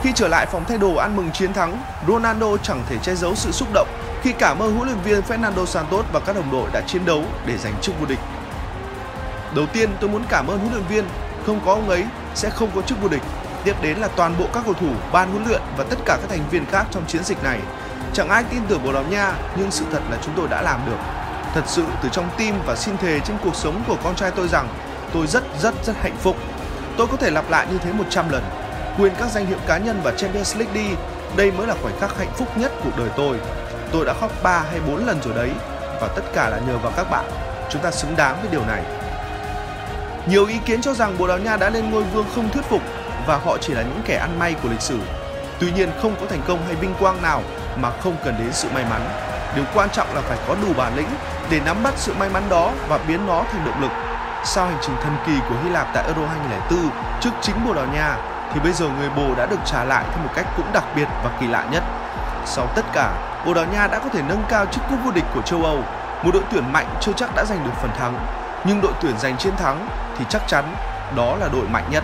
Khi 0.01 0.11
trở 0.15 0.27
lại 0.27 0.45
phòng 0.45 0.65
thay 0.67 0.77
đồ 0.77 0.95
ăn 0.95 1.15
mừng 1.15 1.31
chiến 1.31 1.53
thắng, 1.53 1.81
Ronaldo 2.07 2.57
chẳng 2.63 2.83
thể 2.89 2.97
che 2.97 3.15
giấu 3.15 3.35
sự 3.35 3.51
xúc 3.51 3.67
động 3.73 3.87
khi 4.27 4.33
cảm 4.39 4.59
ơn 4.59 4.75
huấn 4.75 4.87
luyện 4.87 4.99
viên 4.99 5.21
Fernando 5.21 5.65
Santos 5.65 6.05
và 6.13 6.19
các 6.19 6.35
đồng 6.35 6.51
đội 6.51 6.69
đã 6.73 6.81
chiến 6.81 7.05
đấu 7.05 7.23
để 7.45 7.57
giành 7.57 7.73
chức 7.81 7.99
vô 7.99 8.05
địch. 8.05 8.19
Đầu 9.55 9.65
tiên 9.73 9.89
tôi 9.99 10.09
muốn 10.09 10.23
cảm 10.29 10.47
ơn 10.47 10.59
huấn 10.59 10.73
luyện 10.73 10.83
viên, 10.89 11.03
không 11.45 11.59
có 11.65 11.73
ông 11.73 11.89
ấy 11.89 12.05
sẽ 12.35 12.49
không 12.49 12.69
có 12.75 12.81
chức 12.81 13.01
vô 13.01 13.07
địch. 13.07 13.21
Tiếp 13.63 13.75
đến 13.81 13.97
là 13.97 14.07
toàn 14.07 14.35
bộ 14.39 14.45
các 14.53 14.63
cầu 14.65 14.73
thủ, 14.73 14.89
ban 15.11 15.31
huấn 15.31 15.47
luyện 15.47 15.61
và 15.77 15.83
tất 15.89 15.95
cả 16.05 16.17
các 16.21 16.29
thành 16.29 16.49
viên 16.51 16.65
khác 16.65 16.85
trong 16.91 17.05
chiến 17.07 17.23
dịch 17.23 17.43
này. 17.43 17.59
Chẳng 18.13 18.29
ai 18.29 18.43
tin 18.43 18.61
tưởng 18.67 18.83
Bồ 18.83 18.93
Đào 18.93 19.03
Nha, 19.03 19.33
nhưng 19.55 19.71
sự 19.71 19.85
thật 19.91 20.01
là 20.11 20.17
chúng 20.25 20.33
tôi 20.37 20.47
đã 20.47 20.61
làm 20.61 20.79
được. 20.85 20.99
Thật 21.53 21.63
sự 21.67 21.83
từ 22.03 22.09
trong 22.11 22.29
tim 22.37 22.55
và 22.65 22.75
xin 22.75 22.97
thề 22.97 23.19
trên 23.19 23.37
cuộc 23.43 23.55
sống 23.55 23.83
của 23.87 23.97
con 24.03 24.15
trai 24.15 24.31
tôi 24.31 24.47
rằng 24.47 24.67
tôi 25.13 25.27
rất 25.27 25.43
rất 25.61 25.73
rất 25.85 25.95
hạnh 26.01 26.17
phúc. 26.19 26.35
Tôi 26.97 27.07
có 27.07 27.17
thể 27.17 27.31
lặp 27.31 27.49
lại 27.49 27.67
như 27.71 27.77
thế 27.77 27.93
100 27.93 28.29
lần. 28.29 28.43
Quyền 28.99 29.13
các 29.19 29.31
danh 29.31 29.45
hiệu 29.45 29.59
cá 29.67 29.77
nhân 29.77 30.01
và 30.03 30.11
Champions 30.11 30.57
League 30.57 30.73
đi, 30.73 30.87
đây 31.35 31.51
mới 31.51 31.67
là 31.67 31.75
khoảnh 31.81 31.99
khắc 31.99 32.17
hạnh 32.17 32.31
phúc 32.37 32.57
nhất 32.57 32.71
cuộc 32.83 32.97
đời 32.97 33.09
tôi. 33.17 33.37
Tôi 33.91 34.05
đã 34.05 34.13
khóc 34.21 34.31
3 34.43 34.63
hay 34.71 34.79
4 34.87 35.05
lần 35.05 35.21
rồi 35.21 35.33
đấy 35.35 35.51
và 36.01 36.07
tất 36.15 36.21
cả 36.33 36.49
là 36.49 36.59
nhờ 36.67 36.77
vào 36.77 36.91
các 36.95 37.09
bạn. 37.11 37.25
Chúng 37.69 37.81
ta 37.81 37.91
xứng 37.91 38.15
đáng 38.15 38.37
với 38.41 38.51
điều 38.51 38.65
này. 38.65 38.83
Nhiều 40.29 40.45
ý 40.45 40.57
kiến 40.65 40.81
cho 40.81 40.93
rằng 40.93 41.17
Bồ 41.17 41.27
Đào 41.27 41.37
Nha 41.37 41.57
đã 41.57 41.69
lên 41.69 41.91
ngôi 41.91 42.03
vương 42.03 42.25
không 42.35 42.49
thuyết 42.49 42.65
phục 42.69 42.81
và 43.27 43.37
họ 43.37 43.57
chỉ 43.57 43.73
là 43.73 43.81
những 43.81 44.01
kẻ 44.05 44.15
ăn 44.15 44.39
may 44.39 44.55
của 44.63 44.69
lịch 44.69 44.81
sử. 44.81 44.99
Tuy 45.59 45.71
nhiên 45.71 45.91
không 46.01 46.15
có 46.19 46.25
thành 46.29 46.41
công 46.47 46.65
hay 46.65 46.75
vinh 46.75 46.93
quang 46.99 47.21
nào 47.21 47.41
mà 47.75 47.91
không 48.03 48.15
cần 48.25 48.35
đến 48.39 48.51
sự 48.51 48.67
may 48.73 48.85
mắn. 48.89 49.01
Điều 49.55 49.65
quan 49.73 49.89
trọng 49.89 50.15
là 50.15 50.21
phải 50.21 50.37
có 50.47 50.55
đủ 50.61 50.73
bản 50.77 50.95
lĩnh 50.95 51.09
để 51.49 51.59
nắm 51.65 51.83
bắt 51.83 51.93
sự 51.97 52.13
may 52.19 52.29
mắn 52.29 52.43
đó 52.49 52.71
và 52.87 52.99
biến 53.07 53.27
nó 53.27 53.43
thành 53.51 53.65
động 53.65 53.81
lực. 53.81 53.91
Sau 54.43 54.65
hành 54.65 54.77
trình 54.81 54.95
thần 55.03 55.17
kỳ 55.25 55.33
của 55.49 55.55
Hy 55.63 55.69
Lạp 55.69 55.87
tại 55.93 56.03
Euro 56.03 56.27
2004 56.27 56.89
trước 57.21 57.31
chính 57.41 57.65
Bồ 57.65 57.73
Đào 57.73 57.85
Nha 57.93 58.17
thì 58.53 58.59
bây 58.59 58.73
giờ 58.73 58.85
người 58.99 59.09
Bồ 59.09 59.35
đã 59.35 59.45
được 59.45 59.59
trả 59.65 59.83
lại 59.83 60.03
theo 60.09 60.23
một 60.23 60.29
cách 60.35 60.45
cũng 60.57 60.73
đặc 60.73 60.83
biệt 60.95 61.07
và 61.23 61.31
kỳ 61.39 61.47
lạ 61.47 61.65
nhất. 61.71 61.83
Sau 62.45 62.67
tất 62.75 62.85
cả, 62.93 63.13
Bồ 63.47 63.53
Đào 63.53 63.65
Nha 63.65 63.87
đã 63.87 63.99
có 63.99 64.09
thể 64.09 64.21
nâng 64.21 64.43
cao 64.49 64.65
chức 64.65 64.83
cúp 64.89 64.99
vô 65.05 65.11
địch 65.11 65.25
của 65.33 65.41
châu 65.41 65.63
Âu. 65.63 65.83
Một 66.23 66.31
đội 66.33 66.43
tuyển 66.51 66.71
mạnh 66.73 66.87
chưa 67.01 67.11
chắc 67.13 67.35
đã 67.35 67.45
giành 67.45 67.63
được 67.63 67.71
phần 67.81 67.91
thắng, 67.97 68.19
nhưng 68.65 68.81
đội 68.81 68.93
tuyển 69.01 69.17
giành 69.17 69.37
chiến 69.37 69.55
thắng 69.57 69.87
thì 70.17 70.25
chắc 70.29 70.41
chắn 70.47 70.75
đó 71.15 71.35
là 71.35 71.49
đội 71.53 71.67
mạnh 71.67 71.83
nhất. 71.91 72.03